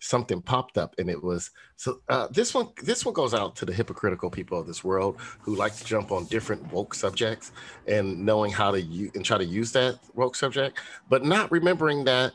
[0.00, 3.64] something popped up and it was so uh, this one this one goes out to
[3.64, 7.50] the hypocritical people of this world who like to jump on different woke subjects
[7.86, 10.78] and knowing how to use and try to use that woke subject
[11.08, 12.32] but not remembering that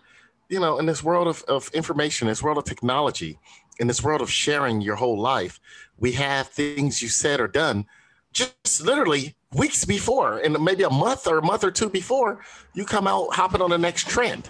[0.49, 3.39] you know in this world of, of information this world of technology
[3.79, 5.59] in this world of sharing your whole life
[5.97, 7.85] we have things you said or done
[8.33, 12.43] just literally weeks before and maybe a month or a month or two before
[12.73, 14.49] you come out hopping on the next trend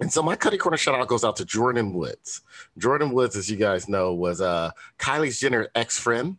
[0.00, 2.42] and so my Cuddy Corner shout out goes out to Jordyn Woods.
[2.78, 6.36] Jordyn Woods, as you guys know, was uh, Kylie's Jenner ex friend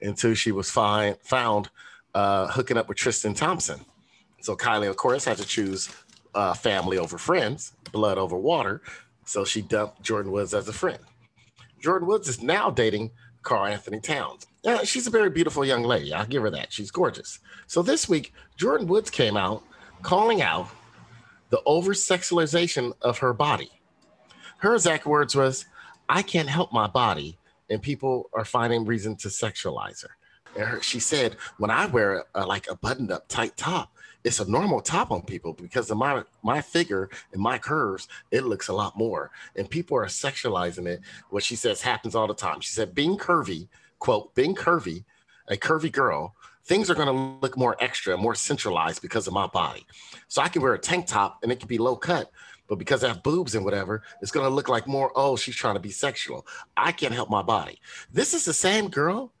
[0.00, 1.68] until she was find, found
[2.14, 3.80] uh, hooking up with Tristan Thompson.
[4.40, 5.88] So Kylie, of course, had to choose
[6.34, 8.82] uh, family over friends, blood over water.
[9.24, 10.98] So she dumped Jordyn Woods as a friend.
[11.82, 13.10] Jordyn Woods is now dating
[13.42, 14.46] Karl-Anthony Towns.
[14.84, 16.12] She's a very beautiful young lady.
[16.12, 16.72] I'll give her that.
[16.72, 17.38] She's gorgeous.
[17.66, 19.62] So this week, Jordyn Woods came out
[20.02, 20.68] calling out
[21.50, 23.70] the over sexualization of her body.
[24.58, 25.66] Her exact words was,
[26.08, 27.38] I can't help my body,
[27.70, 30.16] and people are finding reason to sexualize her.
[30.56, 33.90] And her, she said, when I wear a, like a buttoned up tight top,
[34.22, 38.44] it's a normal top on people because of my my figure and my curves, it
[38.44, 39.30] looks a lot more.
[39.54, 41.00] And people are sexualizing it.
[41.28, 42.60] What she says happens all the time.
[42.60, 43.68] She said, being curvy,
[43.98, 45.04] quote, being curvy,
[45.48, 46.34] a curvy girl
[46.64, 49.86] things are going to look more extra, more centralized because of my body.
[50.28, 52.30] So I can wear a tank top and it can be low cut,
[52.68, 55.56] but because I have boobs and whatever, it's going to look like more, oh, she's
[55.56, 56.46] trying to be sexual.
[56.76, 57.80] I can't help my body.
[58.12, 59.32] This is the same girl.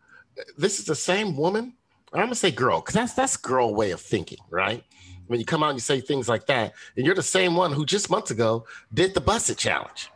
[0.58, 1.74] This is the same woman.
[2.12, 4.84] I'm going to say girl because that's that's girl way of thinking, right?
[5.26, 7.72] When you come out and you say things like that, and you're the same one
[7.72, 10.10] who just months ago did the busted challenge.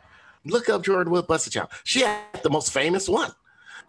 [0.45, 1.73] Look up Jordyn Wood busted challenge.
[1.83, 3.31] She had the most famous one.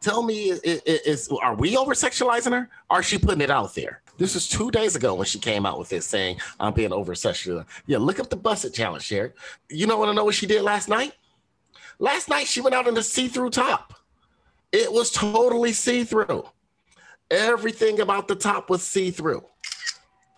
[0.00, 2.98] Tell me, is, is are we over sexualizing her?
[2.98, 4.00] Is she putting it out there?
[4.16, 7.12] This is two days ago when she came out with this saying, I'm being over
[7.12, 7.66] sexualized.
[7.86, 9.32] Yeah, look up the busted challenge, Sherry.
[9.68, 11.12] You don't want to know what she did last night?
[11.98, 13.94] Last night she went out in a see-through top.
[14.72, 16.44] It was totally see-through.
[17.30, 19.44] Everything about the top was see-through.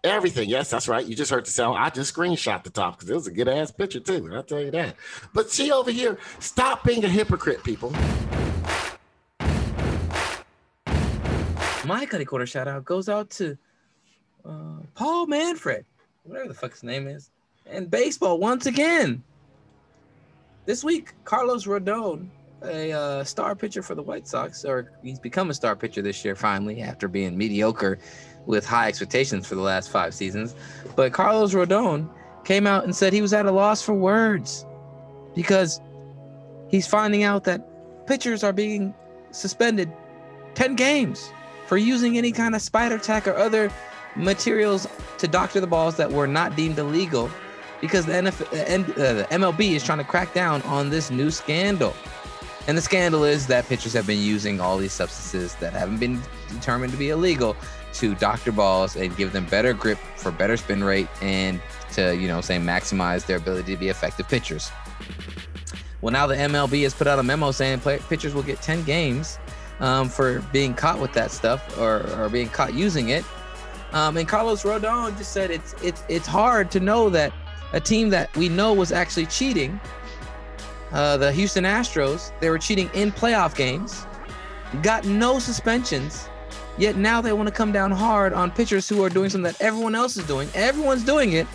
[0.04, 0.48] Everything.
[0.48, 1.06] Yes, that's right.
[1.06, 1.78] You just heard the sound.
[1.78, 4.28] I just screenshot the top because it was a good ass picture too.
[4.34, 4.96] I'll tell you that.
[5.32, 7.94] But she over here, stop being a hypocrite, people.
[11.84, 13.58] My Cuddy Corner shout out goes out to
[14.44, 15.84] uh, Paul Manfred,
[16.22, 17.30] whatever the fuck his name is,
[17.66, 19.22] and baseball once again.
[20.64, 22.28] This week, Carlos Rodon,
[22.62, 26.24] a uh, star pitcher for the White Sox, or he's become a star pitcher this
[26.24, 27.98] year finally after being mediocre
[28.46, 30.54] with high expectations for the last five seasons.
[30.94, 32.08] But Carlos Rodon
[32.44, 34.64] came out and said he was at a loss for words
[35.34, 35.80] because
[36.68, 38.94] he's finding out that pitchers are being
[39.32, 39.90] suspended
[40.54, 41.32] 10 games
[41.72, 43.72] for using any kind of spider tack or other
[44.14, 47.30] materials to doctor the balls that were not deemed illegal
[47.80, 51.94] because the, NFL, uh, the MLB is trying to crack down on this new scandal.
[52.68, 56.20] And the scandal is that pitchers have been using all these substances that haven't been
[56.50, 57.56] determined to be illegal
[57.94, 61.58] to doctor balls and give them better grip for better spin rate and
[61.92, 64.70] to, you know, say maximize their ability to be effective pitchers.
[66.02, 68.82] Well, now the MLB has put out a memo saying play, pitchers will get 10
[68.82, 69.38] games
[69.82, 73.24] um, for being caught with that stuff or, or being caught using it.
[73.92, 77.30] Um, and Carlos Rodon just said it's it's it's hard to know that
[77.74, 79.78] a team that we know was actually cheating,
[80.92, 84.06] uh, the Houston Astros, they were cheating in playoff games,
[84.82, 86.28] got no suspensions,
[86.78, 89.60] yet now they want to come down hard on pitchers who are doing something that
[89.60, 90.48] everyone else is doing.
[90.54, 91.46] Everyone's doing it.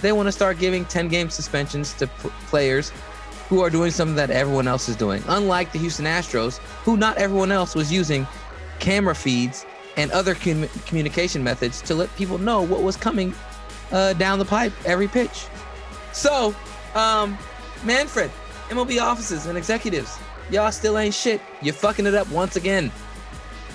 [0.00, 2.92] They want to start giving 10 game suspensions to p- players
[3.54, 5.22] who are doing something that everyone else is doing.
[5.28, 8.26] Unlike the Houston Astros, who not everyone else was using
[8.80, 9.64] camera feeds
[9.96, 13.32] and other com- communication methods to let people know what was coming
[13.92, 15.46] uh, down the pipe every pitch.
[16.12, 16.52] So,
[16.96, 17.38] um,
[17.84, 18.32] Manfred,
[18.70, 20.18] MLB offices and executives,
[20.50, 21.40] y'all still ain't shit.
[21.62, 22.90] You're fucking it up once again.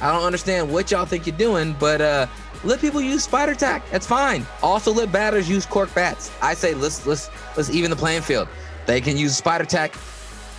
[0.01, 2.27] I don't understand what y'all think you're doing, but uh,
[2.65, 3.89] let people use spider tack.
[3.91, 4.45] That's fine.
[4.61, 6.33] Also, let batters use cork bats.
[6.41, 8.49] I say let's let's let's even the playing field.
[8.89, 9.93] They can use spider tack.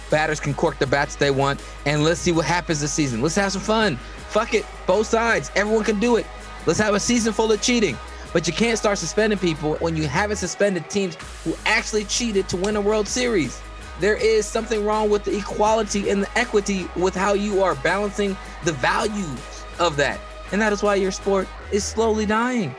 [0.09, 3.23] Batters can cork the bats they want, and let's see what happens this season.
[3.23, 3.97] Let's have some fun.
[4.28, 5.51] Fuck it, both sides.
[5.57, 6.24] Everyone can do it.
[6.65, 7.98] Let's have a season full of cheating.
[8.32, 12.57] But you can't start suspending people when you haven't suspended teams who actually cheated to
[12.57, 13.61] win a World Series.
[13.98, 18.36] there is something wrong with the equality and the equity with how you are balancing
[18.65, 20.20] the values of that.
[20.52, 22.77] And that is why your sport is slowly dying.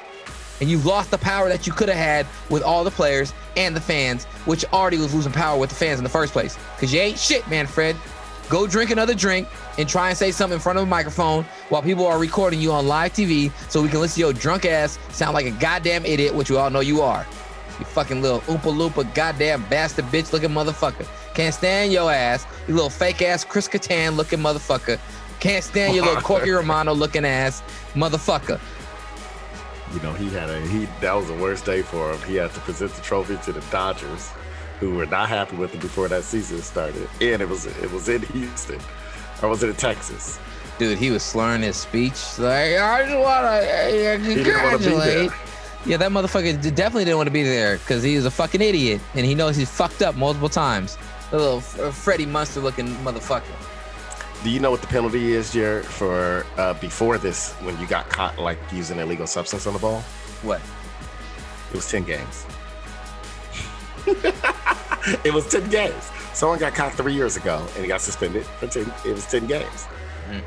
[0.62, 3.76] And you've lost the power that you could have had with all the players and
[3.76, 6.58] the fans, which already was losing power with the fans in the first place.
[6.76, 7.96] Because you ain't shit, man, Fred.
[8.50, 9.48] Go drink another drink
[9.78, 12.74] and try and say something in front of a microphone while people are recording you
[12.74, 16.06] on live TV so we can listen to your drunk ass sound like a goddamn
[16.06, 17.26] idiot, which we all know you are.
[17.80, 21.08] You fucking little oompa loompa goddamn bastard bitch looking motherfucker.
[21.34, 25.00] Can't stand your ass, you little fake ass Chris Kattan looking motherfucker.
[25.40, 27.64] Can't stand your little Corky Romano looking ass
[27.96, 28.60] motherfucker.
[29.94, 32.22] You know, he had a he that was the worst day for him.
[32.28, 34.30] He had to present the trophy to the Dodgers,
[34.80, 37.10] who were not happy with him before that season started.
[37.20, 38.80] And it was it was in Houston.
[39.42, 40.40] Or was it in Texas?
[40.78, 42.40] Dude, he was slurring his speech.
[42.40, 44.90] Like, I just want to He didn't wanna be there.
[44.94, 45.32] congratulate.
[45.86, 49.26] Yeah, that motherfucker definitely didn't want to be there because he's a fucking idiot and
[49.26, 50.98] he knows he's fucked up multiple times.
[51.32, 53.44] A little Freddie Munster looking motherfucker.
[54.44, 58.10] Do you know what the penalty is, Jared, for uh, before this when you got
[58.10, 60.02] caught like using illegal substance on the ball?
[60.42, 60.62] What?
[61.70, 62.46] It was ten games.
[65.24, 66.12] it was ten games.
[66.34, 68.92] Someone got caught three years ago and he got suspended for ten.
[69.06, 69.88] It was ten games.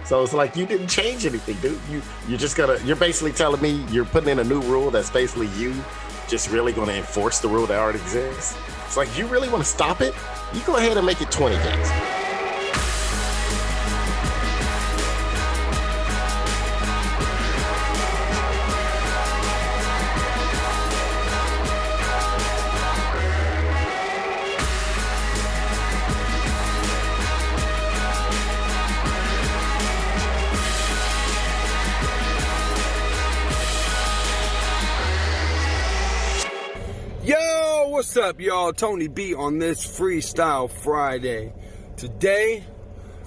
[0.05, 1.79] So it's like you didn't change anything, dude.
[1.91, 5.11] You you're just gonna you're basically telling me you're putting in a new rule that's
[5.11, 5.75] basically you
[6.27, 8.57] just really gonna enforce the rule that already exists.
[8.87, 10.15] It's like you really want to stop it.
[10.53, 12.24] You go ahead and make it 20 games.
[38.25, 38.73] Up, y'all?
[38.73, 41.53] Tony B on this Freestyle Friday.
[41.99, 42.65] Today,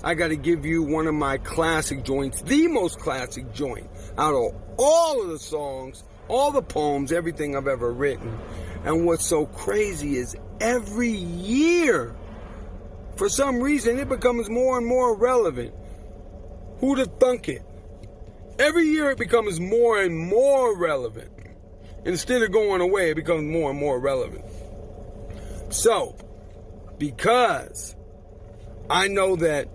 [0.03, 3.87] I got to give you one of my classic joints, the most classic joint
[4.17, 8.39] out of all of the songs, all the poems, everything I've ever written.
[8.85, 12.15] And what's so crazy is every year,
[13.17, 15.75] for some reason, it becomes more and more relevant.
[16.79, 17.61] Who'd have thunk it?
[18.57, 21.31] Every year it becomes more and more relevant.
[22.03, 24.43] Instead of going away, it becomes more and more relevant.
[25.69, 26.15] So,
[26.97, 27.95] because
[28.89, 29.67] I know that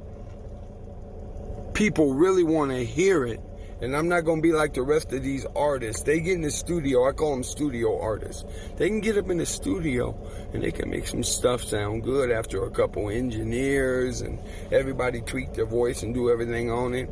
[1.75, 3.41] people really want to hear it,
[3.83, 6.05] and I'm not going to be like the rest of these artists.
[6.05, 8.45] They get in the studio, I call them studio artists.
[8.77, 10.17] They can get up in the studio
[10.53, 14.39] and they can make some stuff sound good after a couple engineers and
[14.71, 17.11] everybody tweak their voice and do everything on it.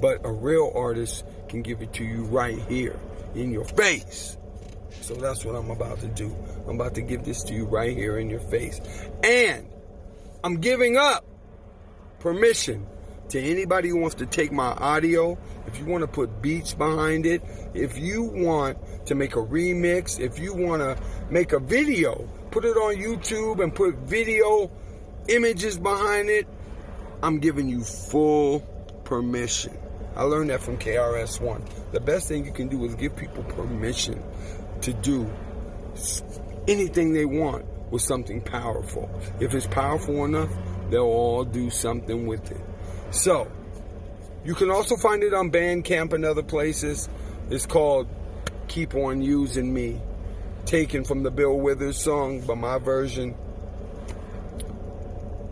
[0.00, 3.00] But a real artist can give it to you right here
[3.34, 4.38] in your face.
[5.00, 6.34] So that's what I'm about to do.
[6.66, 8.80] I'm about to give this to you right here in your face.
[9.22, 9.68] And
[10.42, 11.24] I'm giving up
[12.18, 12.86] permission
[13.28, 15.36] to anybody who wants to take my audio,
[15.66, 17.42] if you want to put beats behind it,
[17.74, 20.96] if you want to make a remix, if you want to
[21.30, 24.70] make a video, put it on YouTube and put video
[25.28, 26.46] images behind it,
[27.22, 28.60] I'm giving you full
[29.04, 29.76] permission.
[30.14, 31.62] I learned that from KRS-One.
[31.92, 34.22] The best thing you can do is give people permission
[34.82, 35.30] to do
[36.68, 39.08] anything they want with something powerful.
[39.40, 40.50] If it's powerful enough,
[40.90, 42.60] they'll all do something with it.
[43.10, 43.50] So,
[44.44, 47.08] you can also find it on Bandcamp and other places.
[47.50, 48.08] It's called
[48.68, 50.00] Keep On Using Me,
[50.64, 53.34] taken from the Bill Withers song, but my version.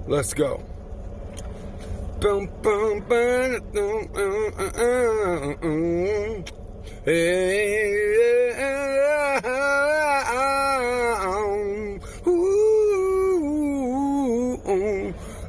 [0.07, 0.63] Let's go.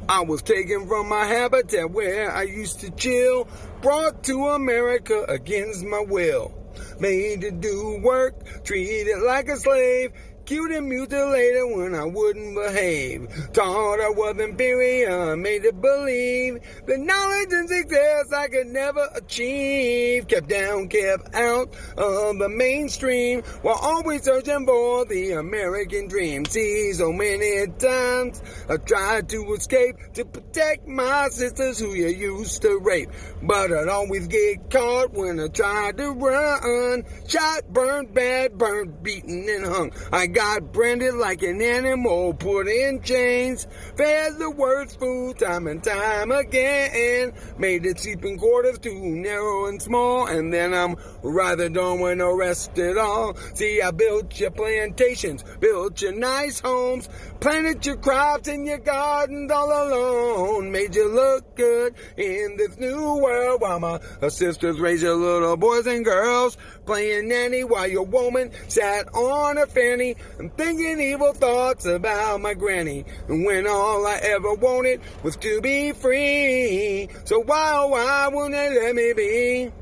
[0.08, 3.46] I was taken from my habitat where I used to chill,
[3.82, 6.54] brought to America against my will,
[6.98, 10.12] made to do work, treated like a slave.
[10.46, 13.28] Cute and mutilated when I wouldn't behave.
[13.52, 20.28] Thought I was inferior, made to believe the knowledge and success I could never achieve.
[20.28, 26.44] Kept down, kept out of the mainstream while always searching for the American dream.
[26.44, 32.62] See, so many times I tried to escape to protect my sisters who you used
[32.62, 33.10] to rape.
[33.42, 37.02] But I'd always get caught when I tried to run.
[37.26, 39.92] Shot, burned, bad, burned, beaten, and hung.
[40.12, 45.82] I got branded like an animal, put in chains, fed the worst food time and
[45.82, 52.00] time again, made the sleeping quarters too narrow and small, and then I'm rather done
[52.00, 53.34] with no rest at all.
[53.54, 57.08] See, I built your plantations, built your nice homes,
[57.40, 63.16] planted your crops in your gardens all alone, made you look good in this new
[63.16, 68.50] world while my sisters raise your little boys and girls, playing nanny while your woman
[68.68, 73.04] sat on her fanny and thinking evil thoughts about my granny.
[73.28, 78.52] And when all I ever wanted was to be free, so why, oh, why wouldn't
[78.52, 79.72] they let me be?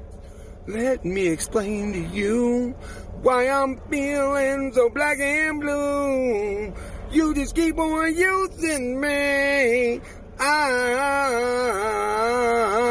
[0.66, 2.74] Let me explain to you
[3.22, 6.72] why I'm feeling so black and blue.
[7.10, 10.00] You just keep on using me.
[10.40, 11.78] Ah,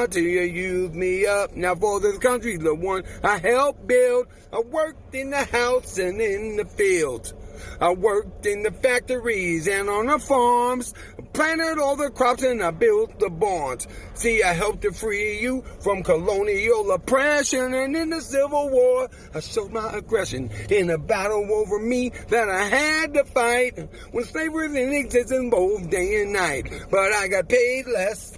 [0.10, 1.56] till you use me up.
[1.56, 4.28] Now for this country, the one I helped build.
[4.52, 7.34] I worked in the house and in the fields.
[7.80, 10.94] I worked in the factories and on the farms,
[11.34, 13.88] planted all the crops and I built the barns.
[14.14, 19.40] See, I helped to free you from colonial oppression and in the Civil War, I
[19.40, 24.68] showed my aggression in a battle over me that I had to fight when slavery
[24.68, 26.72] was in existence both day and night.
[26.90, 28.38] But I got paid less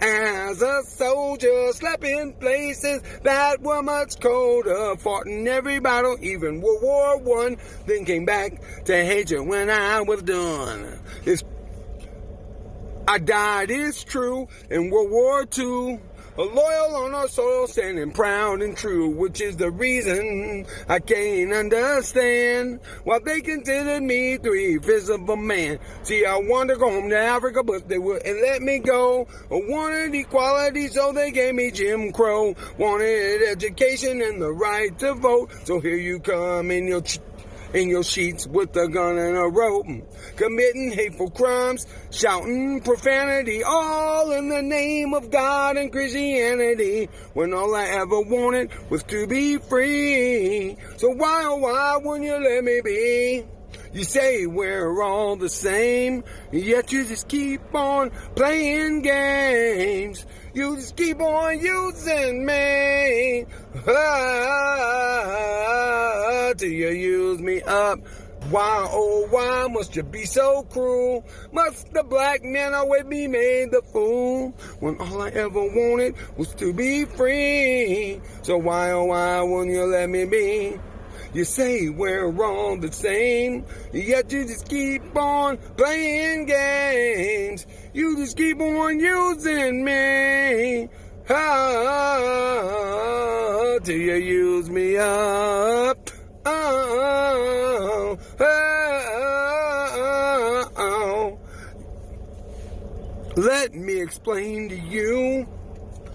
[0.00, 6.60] as a soldier, slept in places that were much colder, fought in every battle, even
[6.60, 7.56] World War One,
[7.86, 10.98] then came back to hate you when I was done.
[11.24, 11.42] It's,
[13.06, 16.00] I died, it's true, in World War Two.
[16.36, 22.80] Loyal on our soil, standing proud and true, which is the reason I can't understand
[23.04, 25.78] why they considered me three a man.
[26.02, 29.28] See, I wanted to go home to Africa, but they wouldn't let me go.
[29.48, 32.56] I wanted equality, so they gave me Jim Crow.
[32.78, 37.02] Wanted education and the right to vote, so here you come in your.
[37.02, 37.20] Ch-
[37.74, 39.86] in your sheets with a gun and a rope,
[40.36, 47.74] committing hateful crimes, shouting profanity, all in the name of God and Christianity, when all
[47.74, 50.76] I ever wanted was to be free.
[50.96, 53.44] So why, oh why wouldn't you let me be?
[53.92, 60.26] You say we're all the same, yet you just keep on playing games.
[60.54, 63.44] You just keep on using me.
[63.88, 65.34] Ah,
[66.56, 67.98] till you use me up.
[68.50, 71.26] Why, oh, why must you be so cruel?
[71.50, 74.50] Must the black man always be made the fool?
[74.78, 78.20] When all I ever wanted was to be free.
[78.42, 80.78] So why, oh, why won't you let me be?
[81.34, 87.66] You say we're all the same, yet you just keep on playing games.
[87.92, 90.88] You just keep on using me.
[91.28, 92.20] Ah,
[93.82, 96.08] do you use me up.
[96.46, 98.56] Oh, oh,
[100.76, 101.38] oh.
[103.36, 105.48] Let me explain to you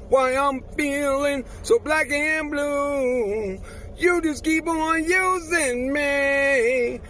[0.08, 3.60] why I'm feeling so black and blue.
[4.00, 7.02] You just keep on using me.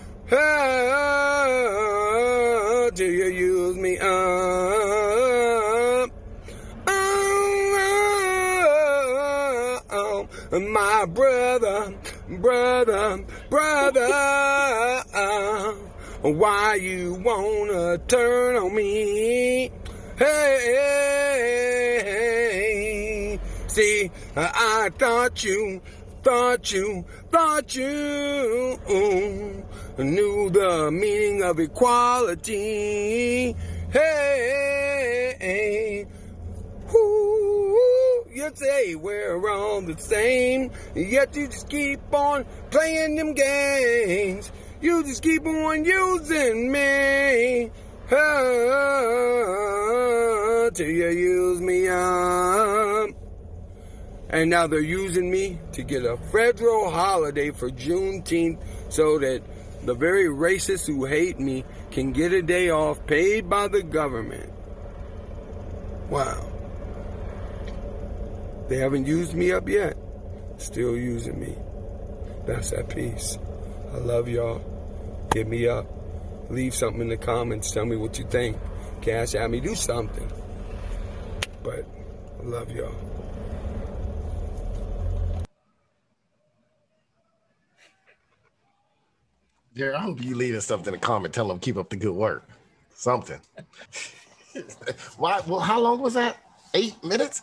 [2.96, 4.08] Till you use me up.
[6.88, 7.80] Oh,
[9.92, 11.94] oh, oh, my brother,
[12.28, 14.08] brother, brother.
[16.24, 19.72] Why you wanna turn on me?
[20.18, 20.50] Hey,
[23.68, 25.82] see, I thought you
[26.24, 28.80] thought you, thought you
[29.98, 33.56] knew the meaning of equality.
[33.92, 36.06] Hey,
[38.34, 44.52] you say we're all the same, yet you just keep on playing them games.
[44.82, 47.72] You just keep on using me.
[50.74, 53.19] Till you use me up.
[54.30, 59.42] And now they're using me to get a federal holiday for Juneteenth so that
[59.84, 64.52] the very racists who hate me can get a day off paid by the government.
[66.10, 66.46] Wow.
[68.68, 69.98] They haven't used me up yet.
[70.58, 71.56] Still using me.
[72.46, 73.40] That's that piece.
[73.94, 74.62] I love y'all.
[75.34, 75.88] Hit me up.
[76.50, 77.72] Leave something in the comments.
[77.72, 78.58] Tell me what you think.
[79.02, 79.60] Cash at me.
[79.60, 80.32] Do something.
[81.64, 81.86] But
[82.40, 83.19] I love y'all.
[89.76, 91.34] Jerry, I hope you leave us something in the comment.
[91.34, 92.48] Tell them keep up the good work.
[92.96, 93.40] Something.
[95.18, 95.42] Why?
[95.48, 96.38] Well, how long was that?
[96.74, 97.42] Eight minutes.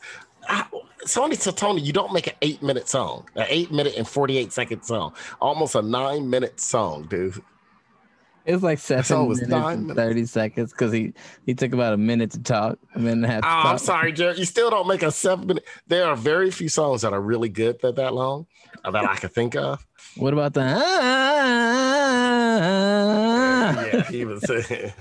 [0.48, 0.64] I,
[1.06, 4.52] Sony to Tony, you don't make an eight minute song, an eight minute and 48
[4.52, 7.40] second song, almost a nine minute song, dude.
[8.44, 10.00] It was like seven always minutes nine and minutes.
[10.00, 11.14] thirty seconds because he
[11.46, 13.42] he took about a minute to talk, a minute and a half.
[13.42, 13.66] To Oh, talk.
[13.66, 14.38] I'm sorry, Jared.
[14.38, 15.64] You still don't make a seven minute.
[15.88, 18.46] There are very few songs that are really good that that long
[18.84, 19.84] uh, that I can think of.
[20.16, 20.60] What about the?
[23.76, 24.42] yeah, he was.
[24.42, 24.92] saying,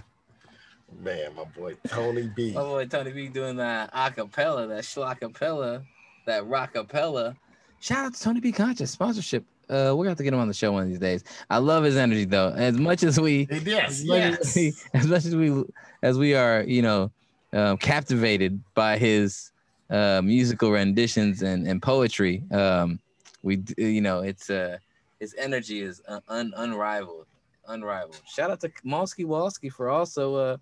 [1.00, 2.52] man, my boy Tony B.
[2.52, 5.84] My boy Tony B doing that acapella, that schlacapella,
[6.26, 7.36] that rockapella.
[7.80, 9.46] Shout out to Tony B Conscious sponsorship.
[9.70, 11.24] Uh, we're gonna have to get him on the show one of these days.
[11.50, 12.50] I love his energy though.
[12.50, 15.64] As much as we, Yes, as much as, we as much as we,
[16.04, 17.12] as we are, you know,
[17.54, 19.52] um, captivated by his
[19.90, 22.44] uh, musical renditions and, and poetry.
[22.52, 23.00] Um,
[23.44, 24.78] we, you know, it's uh,
[25.20, 27.28] his energy is un- un- unrivaled,
[27.68, 28.22] unrivaled.
[28.28, 30.58] Shout out to Malski Walski for also uh,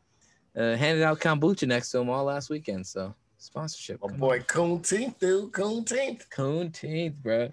[0.57, 2.85] uh, handing out kombucha next to him all last weekend.
[2.85, 3.99] So sponsorship.
[4.01, 5.51] My boy Coon Teeth, dude.
[5.51, 6.25] Coon Teeth.
[6.29, 7.51] Coon Teeth, bro.